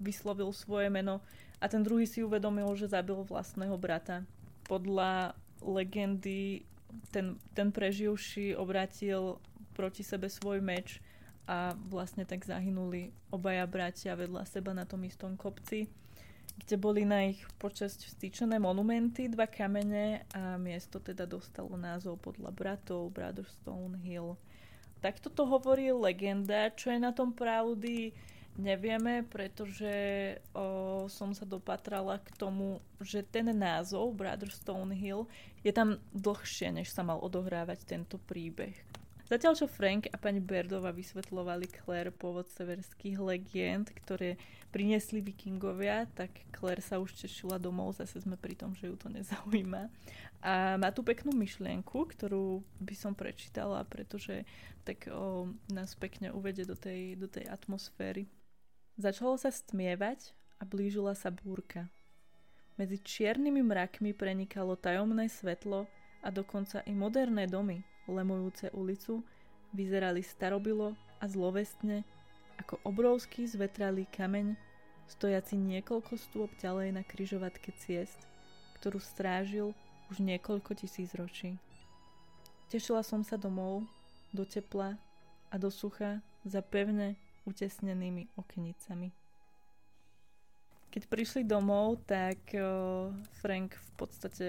[0.00, 1.20] vyslovil svoje meno
[1.60, 4.24] a ten druhý si uvedomil, že zabil vlastného brata.
[4.64, 6.64] Podľa legendy
[7.12, 9.36] ten, ten preživší obratil
[9.76, 11.04] proti sebe svoj meč
[11.44, 15.90] a vlastne tak zahynuli obaja bratia vedľa seba na tom istom kopci,
[16.60, 22.52] kde boli na ich počasť vstýčené monumenty, dva kamene a miesto teda dostalo názov podľa
[22.52, 24.36] bratov Brotherstone Hill.
[25.00, 28.12] Takto to hovorí legenda, čo je na tom pravdy,
[28.58, 29.94] Nevieme, pretože
[30.52, 35.30] o, som sa dopatrala k tomu, že ten názov Brotherstone Hill
[35.62, 38.74] je tam dlhšie, než sa mal odohrávať tento príbeh.
[39.30, 44.34] Zatiaľ, čo Frank a pani Berdova vysvetlovali Claire pôvod severských legend, ktoré
[44.74, 49.06] priniesli vikingovia, tak Claire sa už tešila domov, zase sme pri tom, že ju to
[49.06, 49.86] nezaujíma.
[50.42, 54.42] A má tu peknú myšlienku, ktorú by som prečítala, pretože
[54.82, 58.26] tak o, nás pekne uvede do tej, do tej atmosféry.
[58.98, 61.86] Začalo sa stmievať a blížila sa búrka.
[62.74, 65.86] Medzi čiernymi mrakmi prenikalo tajomné svetlo
[66.18, 69.20] a dokonca i moderné domy, lemujúce ulicu,
[69.74, 72.06] vyzerali starobilo a zlovestne
[72.60, 74.56] ako obrovský zvetralý kameň,
[75.08, 78.28] stojaci niekoľko stôp ďalej na kryžovatke ciest,
[78.78, 79.72] ktorú strážil
[80.12, 81.56] už niekoľko tisíc ročí.
[82.70, 83.82] Tešila som sa domov,
[84.30, 84.94] do tepla
[85.50, 89.10] a do sucha za pevne utesnenými okenicami.
[90.90, 92.38] Keď prišli domov, tak
[93.42, 94.48] Frank v podstate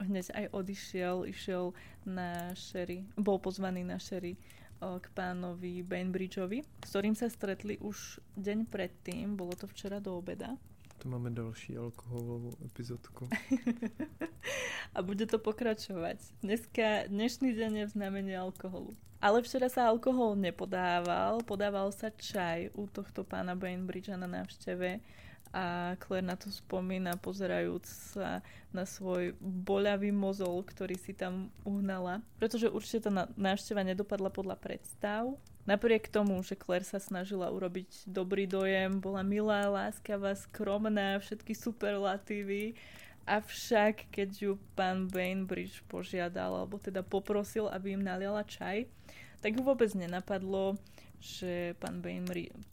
[0.00, 1.72] hneď aj odišiel, išiel
[2.04, 4.36] na Sherry, bol pozvaný na Sherry
[4.76, 10.52] k pánovi Bainbridgeovi, s ktorým sa stretli už deň predtým, bolo to včera do obeda.
[11.04, 13.28] To máme další alkoholovou epizodku.
[14.96, 16.40] a bude to pokračovať.
[16.40, 18.96] Dneska, dnešný deň je v znamení alkoholu.
[19.20, 25.00] Ale včera sa alkohol nepodával, podával sa čaj u tohto pána Bainbridgea na návšteve
[25.52, 28.40] a Claire na to spomína, pozerajúc sa
[28.74, 32.22] na svoj boľavý mozol, ktorý si tam uhnala.
[32.38, 35.38] Pretože určite tá návšteva nedopadla podľa predstav.
[35.66, 42.78] Napriek tomu, že Claire sa snažila urobiť dobrý dojem, bola milá, láskavá, skromná, všetky superlatívy,
[43.26, 48.86] avšak keď ju pán Bainbridge požiadal, alebo teda poprosil, aby im naliala čaj,
[49.42, 50.78] tak ju vôbec nenapadlo,
[51.18, 51.98] že pán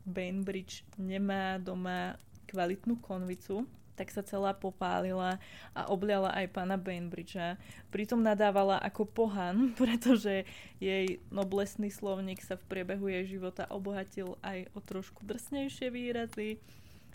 [0.05, 2.21] Bainbridge nemá doma
[2.53, 5.37] kvalitnú konvicu, tak sa celá popálila
[5.73, 7.57] a obliala aj pána Bainbridgea.
[7.93, 10.45] Pritom nadávala ako pohan, pretože
[10.77, 16.61] jej noblesný slovník sa v priebehu jej života obohatil aj o trošku drsnejšie výrazy.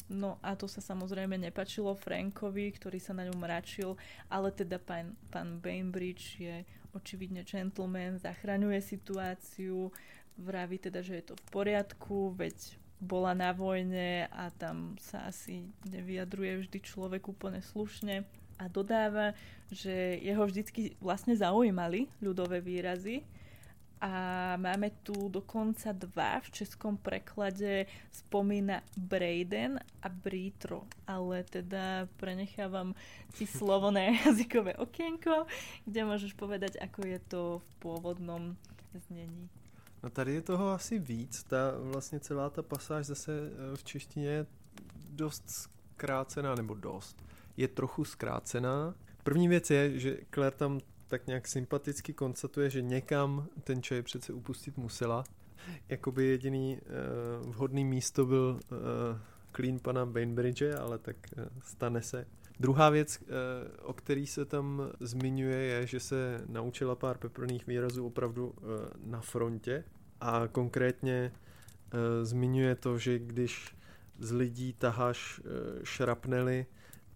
[0.08, 3.92] No a to sa samozrejme nepačilo Frankovi, ktorý sa na ňu mračil,
[4.32, 6.64] ale teda pán, pán Bainbridge je
[6.96, 9.92] očividne gentleman, zachraňuje situáciu,
[10.40, 12.56] vraví teda, že je to v poriadku, veď
[12.98, 18.26] bola na vojne a tam sa asi nevyjadruje vždy človek úplne slušne
[18.58, 19.38] a dodáva,
[19.70, 23.22] že jeho vždycky vlastne zaujímali ľudové výrazy
[23.98, 32.94] a máme tu dokonca dva v českom preklade spomína Brayden a Britro, ale teda prenechávam
[33.34, 35.50] ti slovo na jazykové okienko,
[35.82, 38.54] kde môžeš povedať, ako je to v pôvodnom
[39.10, 39.57] znení.
[40.02, 41.44] No tady je toho asi víc.
[41.44, 44.46] Ta vlastně celá ta pasáž zase eh, v češtině je
[45.10, 47.24] dost zkrácená, nebo dost.
[47.56, 48.94] Je trochu zkrácená.
[49.22, 54.32] První věc je, že Claire tam tak nějak sympaticky konstatuje, že někam ten čaj přece
[54.32, 55.24] upustit musela.
[55.88, 56.78] Jakoby jediný
[57.42, 58.78] uh, vhodný místo byl uh,
[59.56, 62.26] clean pana Bainbridge, ale tak uh, stane se.
[62.60, 63.26] Druhá věc, uh,
[63.82, 68.54] o který se tam zmiňuje, je, že se naučila pár peprných výrazů opravdu uh,
[69.04, 69.84] na frontě
[70.20, 73.76] a konkrétně uh, zmiňuje to, že když
[74.18, 75.40] z lidí taháš
[75.84, 76.66] šrapnely,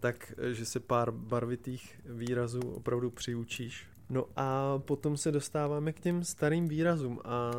[0.00, 3.86] tak že se pár barvitých výrazů opravdu přiučíš.
[4.10, 7.50] No a potom se dostáváme k těm starým výrazům a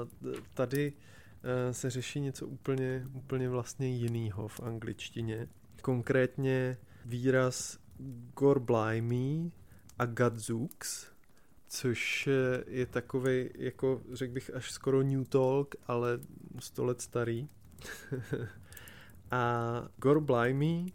[0.53, 0.93] tady
[1.43, 5.47] eh, se řeší něco úplně, úplně vlastně jiného v angličtině.
[5.81, 7.79] Konkrétně výraz
[8.39, 9.51] gorblimey
[9.99, 11.07] a gadzooks,
[11.67, 12.29] což
[12.67, 16.19] je takový, jako řekl bych, až skoro New Talk, ale
[16.59, 17.49] 100 let starý.
[19.31, 20.85] a gorblimey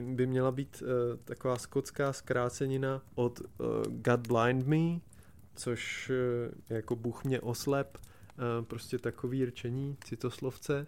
[0.00, 3.46] by měla být uh, taková skotská zkrácenina od uh,
[3.86, 5.00] God Blind Me,
[5.54, 10.86] což uh, jako Bůh mě oslep, uh, prostě takový rčení, citoslovce,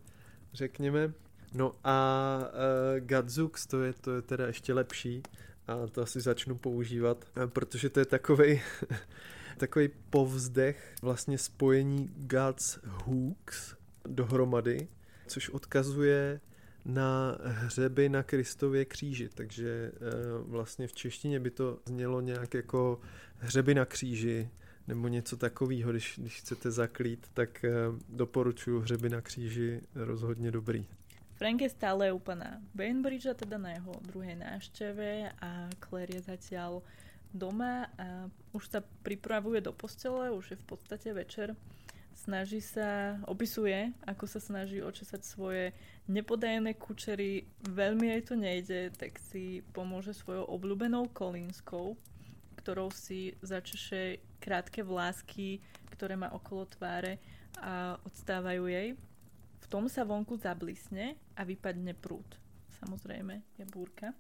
[0.53, 1.13] řekněme.
[1.55, 5.23] No a uh, Gadzux, to je, to je teda ještě lepší
[5.67, 8.61] a to asi začnu používat, uh, protože to je takový
[9.61, 14.89] takový povzdech, vlastně spojení God's hooks dohromady,
[15.27, 16.41] což odkazuje
[16.85, 19.99] na hřeby na Kristově kříži, takže eh,
[20.47, 23.01] vlastně v češtině by to znělo nějak jako
[23.37, 24.51] hřeby na kříži
[24.89, 27.65] nebo něco takového, když, když chcete zaklít, tak
[28.09, 30.87] doporučuji hřeby na kříži rozhodně dobrý.
[31.41, 36.85] Frank je stále u pana Bainbridgea, teda na jeho druhej návšteve a Claire je zatiaľ
[37.33, 41.57] doma a už sa pripravuje do postele, už je v podstate večer
[42.21, 45.73] snaží sa, opisuje, ako sa snaží očesať svoje
[46.05, 47.49] nepodajené kučery.
[47.65, 51.97] Veľmi jej to nejde, tak si pomôže svojou obľúbenou kolínskou,
[52.61, 55.65] ktorou si začeše krátke vlásky,
[55.97, 57.17] ktoré má okolo tváre
[57.57, 58.93] a odstávajú jej.
[59.71, 62.27] Tom sa vonku zablisne a vypadne prúd.
[62.83, 64.11] Samozrejme, je búrka.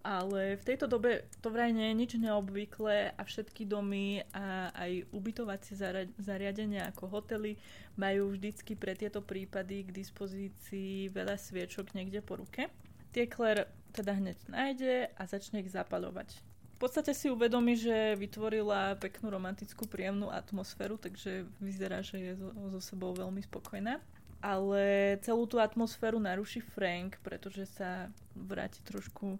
[0.00, 5.12] Ale v tejto dobe to vraj nie je nič neobvyklé a všetky domy a aj
[5.12, 5.76] ubytovacie
[6.16, 7.60] zariadenia ako hotely
[8.00, 12.72] majú vždycky pre tieto prípady k dispozícii veľa sviečok niekde po ruke.
[13.12, 16.32] Tie Claire teda hneď nájde a začne ich zapaľovať.
[16.80, 22.48] V podstate si uvedomí, že vytvorila peknú romantickú príjemnú atmosféru, takže vyzerá, že je so,
[22.72, 24.00] so sebou veľmi spokojná
[24.40, 29.36] ale celú tú atmosféru naruší Frank, pretože sa vráti trošku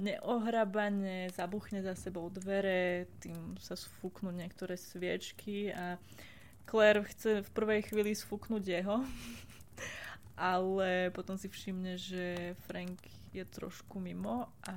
[0.00, 5.98] neohrabane, zabuchne za sebou dvere, tým sa sfúknú niektoré sviečky a
[6.64, 9.02] Claire chce v prvej chvíli sfúknuť jeho,
[10.54, 13.00] ale potom si všimne, že Frank
[13.34, 14.76] je trošku mimo a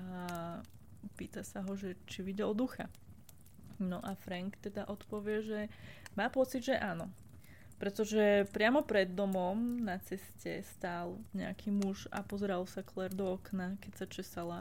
[1.15, 2.89] pýta sa ho, že či videl ducha.
[3.81, 5.59] No a Frank teda odpovie, že
[6.13, 7.09] má pocit, že áno.
[7.81, 13.73] Pretože priamo pred domom na ceste stál nejaký muž a pozeral sa Claire do okna,
[13.81, 14.59] keď sa česala.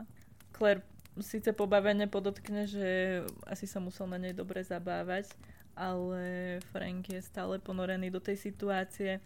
[0.56, 0.80] Claire
[1.20, 5.36] síce pobavene podotkne, že asi sa musel na nej dobre zabávať,
[5.76, 9.20] ale Frank je stále ponorený do tej situácie,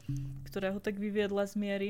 [0.51, 1.89] ktorá ho tak vyviedla z miery.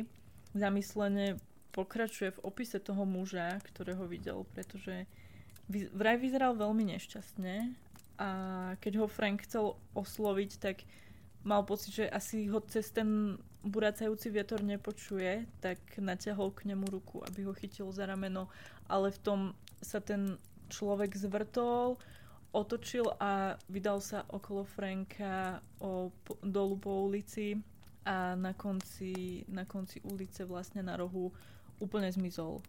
[0.53, 1.41] Zamyslene
[1.73, 5.09] pokračuje v opise toho muža, ktorého videl, pretože
[5.97, 7.73] vraj vyzeral veľmi nešťastne
[8.21, 8.31] a
[8.79, 10.85] keď ho Frank chcel osloviť, tak
[11.45, 17.25] mal pocit, že asi ho cez ten buracajúci vietor nepočuje, tak natiahol k nemu ruku,
[17.25, 18.49] aby ho chytil za rameno,
[18.89, 19.41] ale v tom
[19.83, 20.37] sa ten
[20.69, 21.97] človek zvrtol,
[22.53, 27.57] otočil a vydal sa okolo Franka o, po, dolu po ulici
[28.05, 31.33] a na konci, na konci ulice vlastne na rohu
[31.81, 32.63] úplně zmizol.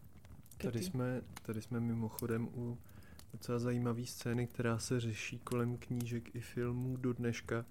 [0.57, 2.77] Tady jsme, tady jsme mimochodem u
[3.31, 7.65] docela zajímavé scény, která se řeší kolem knížek i filmů do dneška.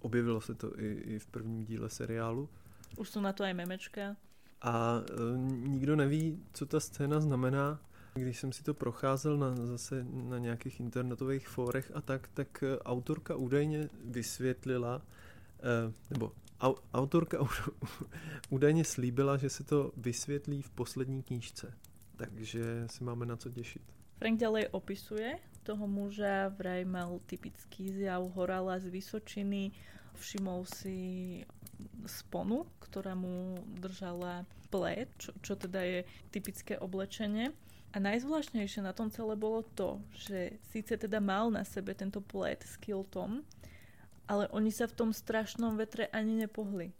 [0.00, 2.48] Objevilo se to i, i v prvním díle seriálu.
[2.96, 4.16] Už jsou na to aj memečka.
[4.62, 5.38] A e,
[5.68, 7.80] nikdo neví, co ta scéna znamená.
[8.14, 12.78] Když jsem si to procházel na, zase na nějakých internetových fórech a tak, tak e,
[12.78, 15.02] autorka údajně vysvětlila,
[15.62, 17.38] e, nebo au, autorka
[18.50, 21.74] údajně slíbila, že se to vysvětlí v poslední knížce.
[22.16, 23.82] Takže si máme na co těšit.
[24.18, 29.74] Frank ďalej opisuje toho muža, vraj mal typický zjav horala z Vysočiny,
[30.14, 31.42] všimol si
[32.06, 35.98] sponu, ktorá mu držala plét, čo, čo teda je
[36.30, 37.50] typické oblečenie.
[37.90, 42.62] A najzvláštnejšie na tom celé bolo to, že síce teda mal na sebe tento plét
[42.62, 43.42] s kiltom,
[44.30, 46.92] ale oni sa v tom strašnom vetre ani nepohli.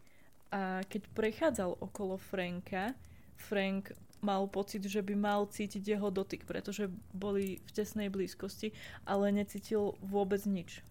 [0.55, 2.95] A keď prechádzal okolo Franka,
[3.37, 3.93] Frank
[4.27, 8.74] mal pocit, že by mal cítiť jeho dotyk, pretože boli v tesnej blízkosti,
[9.07, 10.83] ale necítil vôbec nič.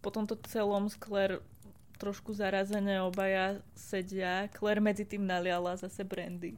[0.00, 1.44] Po tomto celom Claire
[2.00, 4.48] trošku zarazené obaja sedia.
[4.56, 6.56] Claire medzi tým naliala zase brandy.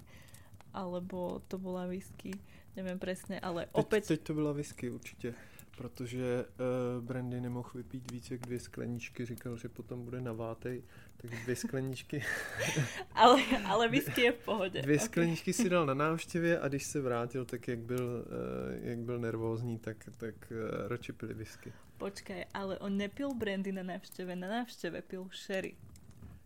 [0.70, 2.38] Alebo to bola whisky,
[2.78, 4.02] neviem presne, ale teď, opäť...
[4.06, 5.34] Teď to byla whisky určitě
[5.76, 10.82] protože uh, Brandy nemohl vypít víc jak dvě skleničky, říkal, že potom bude navátej,
[11.16, 12.24] takže dvě skleničky.
[13.14, 14.82] ale, ale whisky je v pohodě.
[14.82, 15.06] Dvě okay.
[15.06, 19.18] skleničky si dal na návštěvě a když se vrátil, tak jak byl, uh, jak byl
[19.18, 21.72] nervózní, tak, tak uh, radši pili whisky.
[21.98, 25.74] Počkaj, ale on nepil brandy na návšteve, na návšteve pil sherry.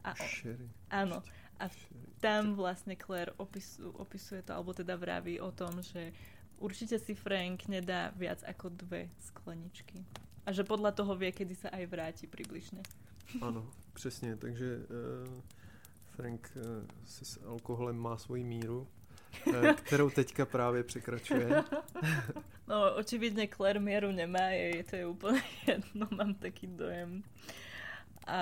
[0.05, 0.69] A on, sherry.
[0.91, 1.23] Áno.
[1.57, 1.73] A
[2.21, 6.13] tam vlastne Claire opisu, opisuje to, alebo teda vraví o tom, že
[6.59, 10.05] určite si Frank nedá viac ako dve skleničky.
[10.47, 12.83] A že podľa toho vie, kedy sa aj vráti približne.
[13.43, 15.41] Ano, přesně, takže uh,
[16.11, 16.63] Frank uh,
[17.05, 18.87] se s alkoholem má svoji míru,
[19.47, 21.49] uh, kterou teďka právě překračuje.
[22.69, 27.23] no, očividne Claire mieru nemá, je, to je úplne jedno, mám taký dojem.
[28.27, 28.41] A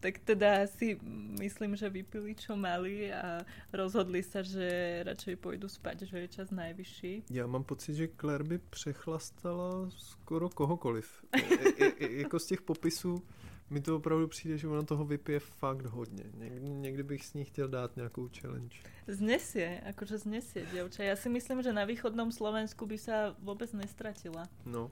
[0.00, 0.94] tak teda si
[1.42, 3.42] myslím, že vypili čo mali a
[3.74, 7.22] rozhodli sa, že radšej pôjdu spať, že je čas najvyšší.
[7.30, 11.24] Já mám pocit, že Claire by přechlastala skoro kohokoliv.
[11.36, 13.22] I, i, jako z těch popisů
[13.70, 16.24] mi to opravdu přijde, že ona toho vypije fakt hodně.
[16.34, 18.76] Někdy, někdy bych s ní chtěl dát nějakou challenge.
[19.06, 21.02] Znesie, akože znesie, dievča.
[21.02, 24.48] Ja si myslím, že na východnom Slovensku by sa vôbec nestratila.
[24.64, 24.90] No.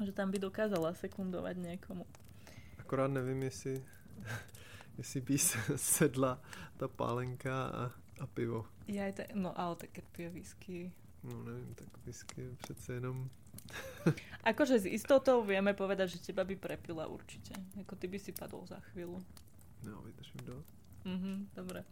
[0.00, 2.06] Že tam by dokázala sekundovať niekomu.
[2.92, 3.84] Akorát nevím, jestli,
[4.98, 5.38] jestli by
[5.76, 6.42] sedla
[6.76, 7.90] ta pálenka a,
[8.20, 8.68] a pivo.
[8.84, 10.92] Ja to, no ale tak pije whisky.
[11.24, 13.30] No nevím, tak whisky přece jenom...
[14.44, 17.56] akože s istotou vieme povedať, že teba by prepila určite.
[17.80, 19.24] Ako ty by si padol za chvíľu.
[19.88, 20.60] No, vydržím do.
[21.08, 21.88] Mhm, dobre.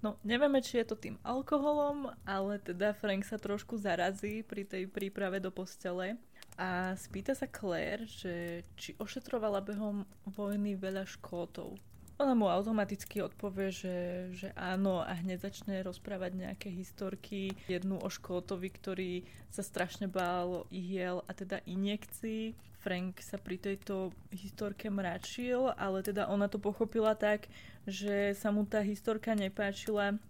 [0.00, 4.88] No, nevieme, či je to tým alkoholom, ale teda Frank sa trošku zarazí pri tej
[4.88, 6.16] príprave do postele
[6.60, 11.80] a spýta sa Claire, že či ošetrovala behom vojny veľa škótov.
[12.20, 13.96] Ona mu automaticky odpovie, že,
[14.36, 17.56] že áno a hneď začne rozprávať nejaké historky.
[17.64, 19.12] Jednu o Škótovi, ktorý
[19.48, 22.52] sa strašne bál ihiel a teda injekcií.
[22.84, 27.48] Frank sa pri tejto historke mračil, ale teda ona to pochopila tak,
[27.88, 30.20] že sa mu tá historka nepáčila,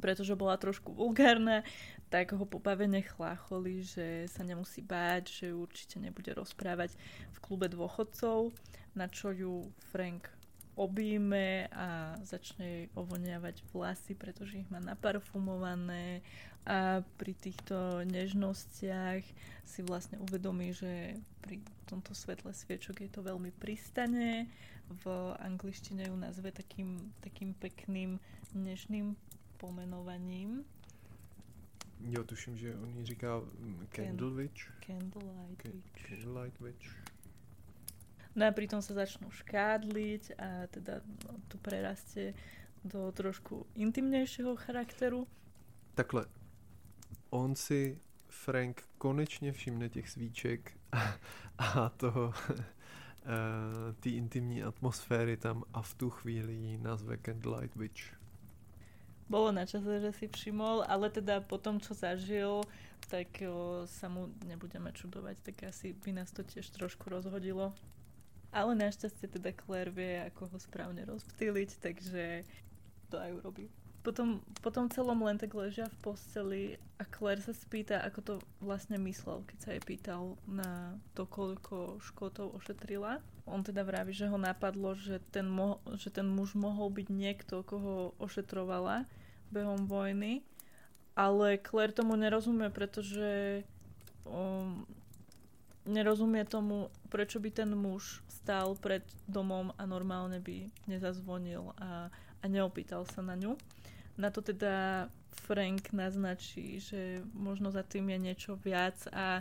[0.00, 1.60] pretože bola trošku vulgárna,
[2.08, 6.96] tak ho pobavene chlácholi, že sa nemusí báť, že určite nebude rozprávať
[7.32, 8.52] v klube dôchodcov,
[8.96, 10.28] na čo ju Frank
[10.78, 16.22] objíme a začne jej ovoniavať vlasy, pretože ich má naparfumované
[16.68, 19.24] a pri týchto nežnostiach
[19.64, 24.46] si vlastne uvedomí, že pri tomto svetle sviečok je to veľmi pristane.
[24.88, 25.04] V
[25.40, 28.20] angličtine ju nazve takým, takým pekným
[28.52, 29.16] nežným
[29.56, 30.64] pomenovaním.
[32.00, 33.40] Jo, tuším, že on jí říká
[33.90, 34.62] Candle Witch.
[34.86, 36.08] Candlelight Witch.
[36.08, 36.88] Candlelight Witch.
[38.38, 42.38] No a pritom sa začnú škádliť a teda no, tu prerastie
[42.86, 45.26] do trošku intimnějšího charakteru.
[45.94, 46.26] Takhle,
[47.30, 51.18] on si Frank konečně všimne těch svíček a,
[51.58, 52.32] a toho
[54.00, 58.17] té intimní atmosféry tam a v tu chvíli ji nazve Candlelight Witch.
[59.28, 62.64] Bolo na čase, že si všimol, ale teda po tom, čo zažil,
[63.12, 67.76] tak o, sa mu nebudeme čudovať, tak asi by nás to tiež trošku rozhodilo.
[68.48, 72.48] Ale našťastie teda Claire vie, ako ho správne rozptýliť, takže
[73.12, 73.68] to aj urobí.
[74.00, 76.62] Potom, potom celom len tak ležia v posteli
[76.96, 82.00] a Claire sa spýta, ako to vlastne myslel, keď sa jej pýtal na to, koľko
[82.00, 83.20] škotov ošetrila.
[83.44, 87.60] On teda vraví, že ho napadlo, že ten, mo- že ten muž mohol byť niekto,
[87.66, 89.04] koho ošetrovala
[89.50, 90.42] behom vojny,
[91.18, 93.62] ale Claire tomu nerozumie, pretože
[94.22, 94.86] um,
[95.88, 102.44] nerozumie tomu, prečo by ten muž stál pred domom a normálne by nezazvonil a, a
[102.44, 103.56] neopýtal sa na ňu.
[104.20, 105.08] Na to teda
[105.48, 109.40] Frank naznačí, že možno za tým je niečo viac a,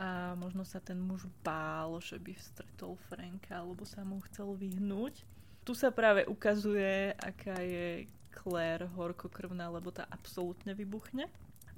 [0.00, 5.22] a možno sa ten muž bál, že by stretol Franka alebo sa mu chcel vyhnúť.
[5.62, 8.08] Tu sa práve ukazuje, aká je
[8.38, 11.26] Claire horkokrvná, lebo tá absolútne vybuchne.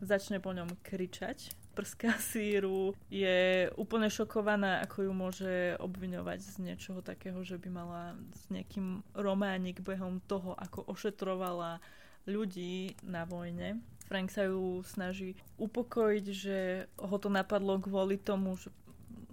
[0.01, 7.01] Začne po ňom kričať, prská síru, je úplne šokovaná, ako ju môže obviňovať z niečoho
[7.05, 11.85] takého, že by mala s nejakým románik behom toho, ako ošetrovala
[12.25, 13.81] ľudí na vojne.
[14.09, 16.59] Frank sa ju snaží upokojiť, že
[16.97, 18.73] ho to napadlo kvôli tomu, že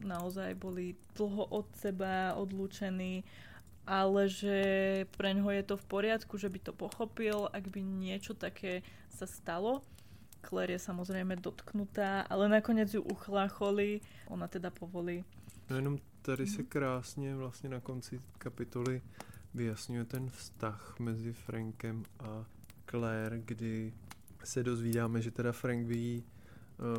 [0.03, 3.25] naozaj boli dlho od seba odlúčení,
[3.87, 4.57] ale že
[5.15, 9.23] pre ňoho je to v poriadku, že by to pochopil, ak by niečo také sa
[9.23, 9.81] stalo.
[10.43, 15.23] Claire je samozrejme dotknutá, ale nakoniec ju uchlácholi, ona teda povolí.
[15.69, 19.01] No jenom tady se krásně vlastně na konci kapitoly
[19.53, 22.45] vyjasňuje ten vztah mezi Frankem a
[22.89, 23.93] Claire, kdy
[24.43, 26.23] se dozvídáme, že teda Frank by jí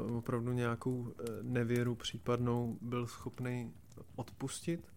[0.05, 1.13] uh, opravdu nějakou uh,
[1.43, 3.73] nevěru případnou byl schopný
[4.17, 4.89] odpustit.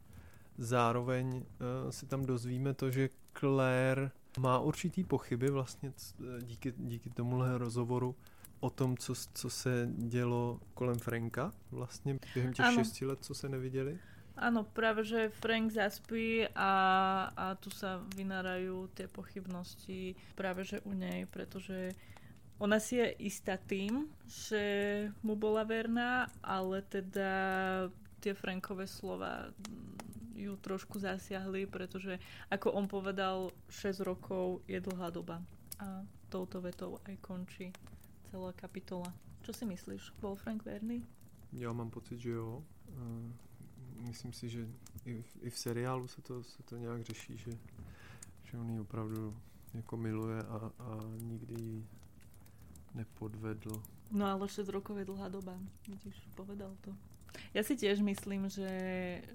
[0.62, 5.93] Zároveň uh, si tam dozvíme to, že Claire má určitý pochyby vlastně
[6.41, 8.16] díky, díky tomuhle rozhovoru
[8.59, 12.78] o tom, co, co se dělo kolem Franka vlastně během těch ano.
[12.78, 13.99] šesti let, co se neviděli.
[14.41, 16.74] Áno, práve že Frank zaspí a,
[17.36, 21.93] a tu sa vynárajú tie pochybnosti práve že u nej, pretože
[22.57, 24.64] ona si je istá tým, že
[25.22, 27.32] mu bola verná, ale teda
[28.22, 29.53] tie Frankové slova
[30.42, 32.18] ju trošku zasiahli, pretože
[32.50, 35.46] ako on povedal, 6 rokov je dlhá doba.
[35.78, 36.02] A
[36.34, 37.70] touto vetou aj končí
[38.34, 39.14] celá kapitola.
[39.46, 40.18] Čo si myslíš?
[40.22, 41.06] Bol Frank verný?
[41.52, 42.64] Ja mám pocit, že jo
[44.08, 44.68] myslím si, že
[45.06, 47.52] i v, i v seriálu se to, se to nějak řeší, že,
[48.44, 49.38] že on ji opravdu
[49.74, 51.88] jako miluje a, a nikdy ji
[52.94, 53.84] nepodvedl.
[54.12, 56.96] No ale 6 rokov je dlhá doba, vidíš, povedal to.
[57.52, 58.72] Ja si tiež myslím, že,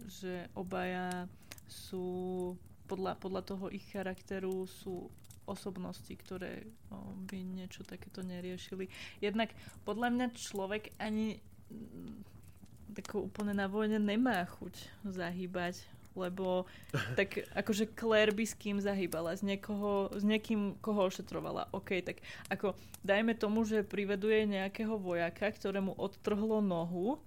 [0.08, 1.28] že obaja
[1.68, 2.54] sú
[2.88, 5.12] podľa, podľa toho ich charakteru sú
[5.46, 8.90] osobnosti, ktoré o, by niečo takéto neriešili.
[9.22, 9.54] Jednak
[9.86, 11.38] podľa mňa človek ani
[12.94, 14.74] tako úplne na vojne nemá chuť
[15.06, 15.84] zahýbať,
[16.16, 16.66] lebo
[17.18, 21.70] tak akože Claire by s kým zahýbala, s, niekoho, s niekým, koho ošetrovala.
[21.70, 22.74] OK, tak ako
[23.06, 27.22] dajme tomu, že priveduje nejakého vojaka, ktorému odtrhlo nohu,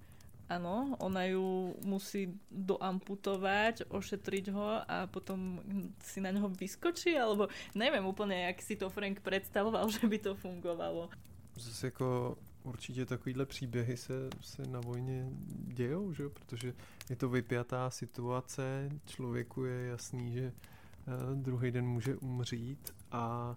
[0.50, 5.62] Áno, ona ju musí doamputovať, ošetriť ho a potom
[6.02, 7.46] si na neho vyskočí, alebo
[7.78, 11.06] neviem úplne, jak si to Frank predstavoval, že by to fungovalo.
[11.54, 15.28] Zase ako určitě takovýhle příběhy se, se na vojně
[15.66, 16.28] dějou, že?
[16.28, 16.74] protože
[17.10, 23.56] je to vypjatá situace, člověku je jasný, že uh, druhý den může umřít a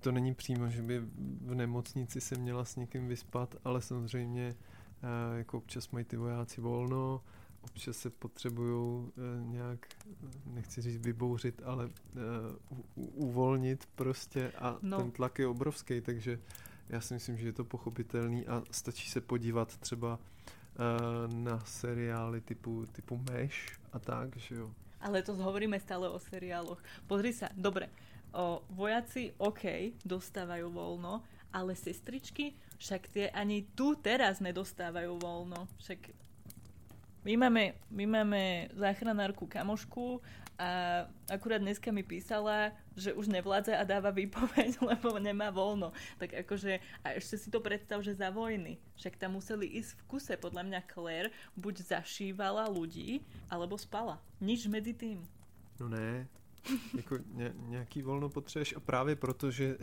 [0.00, 0.98] to není přímo, že by
[1.40, 4.54] v nemocnici se měla s někým vyspat, ale samozřejmě
[5.36, 7.22] jako občas mají ty vojáci volno,
[7.60, 9.12] občas se potřebují uh,
[9.44, 9.86] nějak,
[10.46, 11.90] nechci říct vybouřit, ale
[12.96, 14.96] u, uvolnit prostě a no.
[14.98, 16.40] ten tlak je obrovský, takže
[16.88, 22.40] já si myslím, že je to pochopitelný a stačí se podívat třeba uh, na seriály
[22.40, 24.70] typu, typu Mesh a tak, že jo.
[25.00, 26.82] Ale to hovoríme stále o seriáloch.
[27.06, 27.92] Pozri sa, dobre,
[28.32, 31.22] o, vojaci, OK, dostávajú voľno,
[31.52, 35.68] ale sestričky, však tie ani tu teraz nedostávajú voľno.
[35.80, 36.12] Však
[37.26, 38.42] my máme, my máme
[38.78, 40.22] záchranárku kamošku
[40.56, 45.92] a akurát dneska mi písala, že už nevládze a dáva výpoveď, lebo nemá voľno.
[46.16, 48.80] Tak akože, a ešte si to predstav, že za vojny.
[48.96, 50.34] Však tam museli ísť v kuse.
[50.40, 53.20] Podľa mňa Claire buď zašívala ľudí,
[53.52, 54.16] alebo spala.
[54.40, 55.20] Nič medzi tým.
[55.76, 56.24] No ne,
[56.96, 59.76] jako ně, nějaký volno potřebuješ a právě proto, že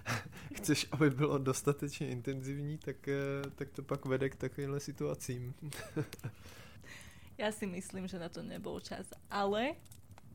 [0.56, 5.54] chceš, aby bylo dostatečně intenzivní, tak, eh, tak to pak vede k takovýmhle situacím.
[7.38, 9.12] ja si myslím, že na to nebol čas.
[9.28, 9.76] Ale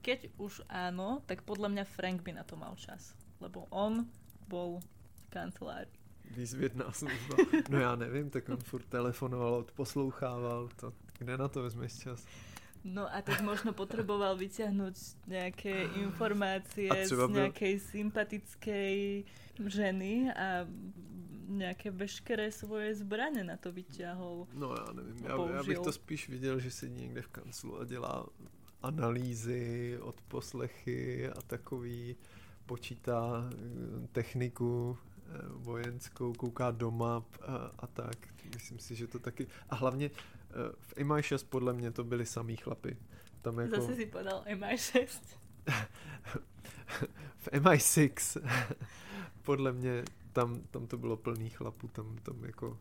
[0.05, 3.17] keď už áno, tak podľa mňa Frank by na to mal čas.
[3.41, 4.05] Lebo on
[4.45, 5.97] bol v kancelárii.
[6.31, 7.35] Výzvědná služba.
[7.69, 10.69] No já nevím, tak on furt telefonoval, odposlouchával.
[10.75, 12.25] To, kde na to vezmeš čas?
[12.83, 14.95] No a tak možno potreboval vyťahnuť
[15.29, 17.85] nejaké informácie z nejakej byl...
[17.93, 18.97] sympatickej
[19.61, 20.65] ženy a
[21.51, 24.47] nejaké veškeré svoje zbraně na to vyťahol.
[24.53, 27.85] No já nevím, já, já bych to spíš viděl, že sedí někde v kanclu a
[27.85, 28.25] dělá
[28.83, 32.15] analýzy, odposlechy a takový,
[32.65, 38.15] počítá eh, techniku eh, vojenskou, kouká do map a, a tak.
[38.53, 39.47] Myslím si, že to taky...
[39.69, 40.11] A hlavně
[40.79, 42.97] v MI6 podle mě to byli samý chlapy.
[43.41, 43.81] Tam jako...
[43.81, 45.07] Zase si podal MI6.
[47.37, 48.41] v MI6
[49.41, 52.77] podle mě tam, tam to bylo plný chlapů, tam, tam jako uh,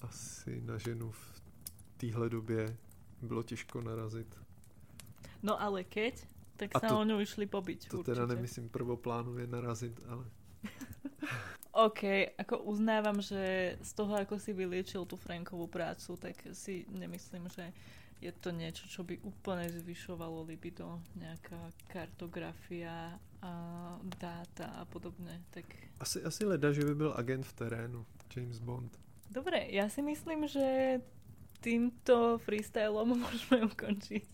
[0.00, 1.42] asi na ženu v
[1.96, 2.76] téhle době
[3.22, 4.40] bylo těžko narazit.
[5.42, 6.24] No ale keď,
[6.56, 7.92] tak sa to, o ňu išli pobiť.
[7.92, 8.16] To určite.
[8.16, 10.24] teda nemyslím prvoplánově narazit, ale...
[11.74, 12.02] OK,
[12.38, 17.74] ako uznávam, že z toho, ako si vyliečil tú Frankovú prácu, tak si nemyslím, že
[18.22, 21.58] je to niečo, čo by úplne zvyšovalo libido, nejaká
[21.90, 23.52] kartografia a
[24.16, 25.42] dáta a podobne.
[25.50, 25.66] Tak...
[25.98, 28.00] Asi, asi leda, že by byl agent v terénu,
[28.30, 28.94] James Bond.
[29.28, 30.98] Dobre, ja si myslím, že
[31.58, 34.24] týmto freestylom môžeme ukončiť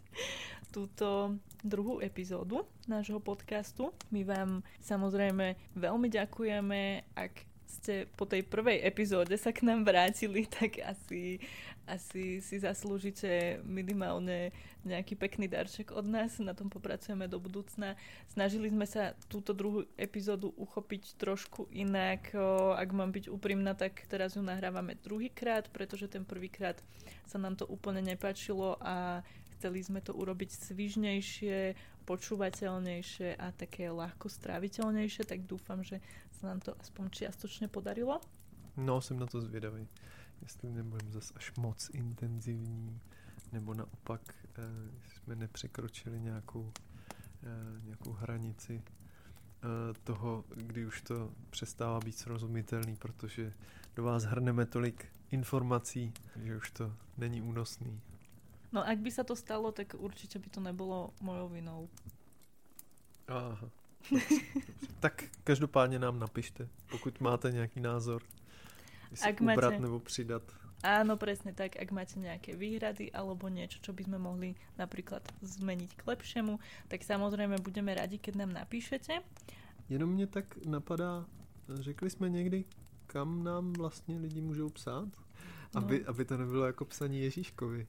[0.71, 3.93] túto druhú epizódu nášho podcastu.
[4.09, 10.45] My vám samozrejme veľmi ďakujeme, ak ste po tej prvej epizóde sa k nám vrátili,
[10.59, 11.39] tak asi,
[11.87, 14.51] asi si zaslúžite minimálne
[14.83, 16.43] nejaký pekný darček od nás.
[16.43, 17.95] Na tom popracujeme do budúcna.
[18.27, 22.35] Snažili sme sa túto druhú epizódu uchopiť trošku inak.
[22.75, 26.83] Ak mám byť úprimná, tak teraz ju nahrávame druhýkrát, pretože ten prvýkrát
[27.31, 29.23] sa nám to úplne nepačilo a
[29.61, 31.77] chceli sme to urobiť svižnejšie,
[32.09, 36.01] počúvateľnejšie a také ľahko stráviteľnejšie, tak dúfam, že
[36.41, 38.25] sa nám to aspoň čiastočne podarilo.
[38.77, 39.87] No, jsem na to zvědavý.
[40.43, 43.01] Jestli nebudeme zase až moc intenzivní,
[43.53, 44.21] nebo naopak
[44.59, 44.63] eh,
[45.09, 46.73] jsme nepřekročili nějakou,
[47.43, 49.67] eh, nějakou hranici eh,
[50.05, 53.53] toho, kdy už to přestává být srozumitelný, protože
[53.97, 58.01] do vás hrneme tolik informací, že už to není únosný.
[58.73, 61.89] No ak by sa to stalo, tak určite by to nebolo mojou vinou.
[63.29, 63.71] Aha.
[65.01, 68.23] tak každopádně nám napište, pokud máte nějaký názor.
[69.23, 69.79] Ak ubrat máte...
[69.79, 70.43] nebo přidat.
[70.81, 71.77] Áno, presne tak.
[71.77, 76.57] Ak máte nejaké výhrady alebo niečo, čo by sme mohli napríklad zmeniť k lepšiemu,
[76.89, 79.21] tak samozrejme budeme radi, keď nám napíšete.
[79.89, 81.27] Jenom mě tak napadá,
[81.69, 82.65] řekli jsme někdy,
[83.07, 85.09] kam nám vlastně lidi můžou psát?
[85.75, 86.09] Aby, no.
[86.09, 87.87] aby to nebylo jako psaní Ježíškovi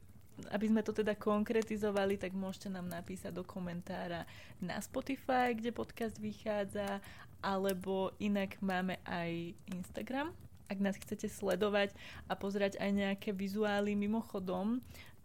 [0.49, 4.25] aby sme to teda konkretizovali, tak môžete nám napísať do komentára
[4.63, 7.03] na Spotify, kde podcast vychádza,
[7.41, 10.34] alebo inak máme aj Instagram,
[10.69, 11.91] ak nás chcete sledovať
[12.29, 14.79] a pozerať aj nejaké vizuály mimochodom.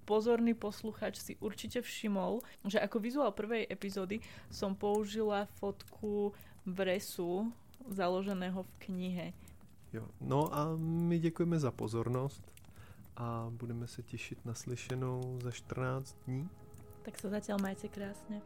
[0.07, 6.31] Pozorný posluchač si určite všimol, že ako vizuál prvej epizódy som použila fotku
[6.63, 7.51] vresu
[7.91, 9.27] založeného v knihe.
[9.93, 10.07] Jo.
[10.21, 12.56] No a my děkujeme za pozornost
[13.17, 16.49] a budeme se těšit na slyšenou za 14 dní.
[17.03, 18.43] Tak se zatím majte krásně.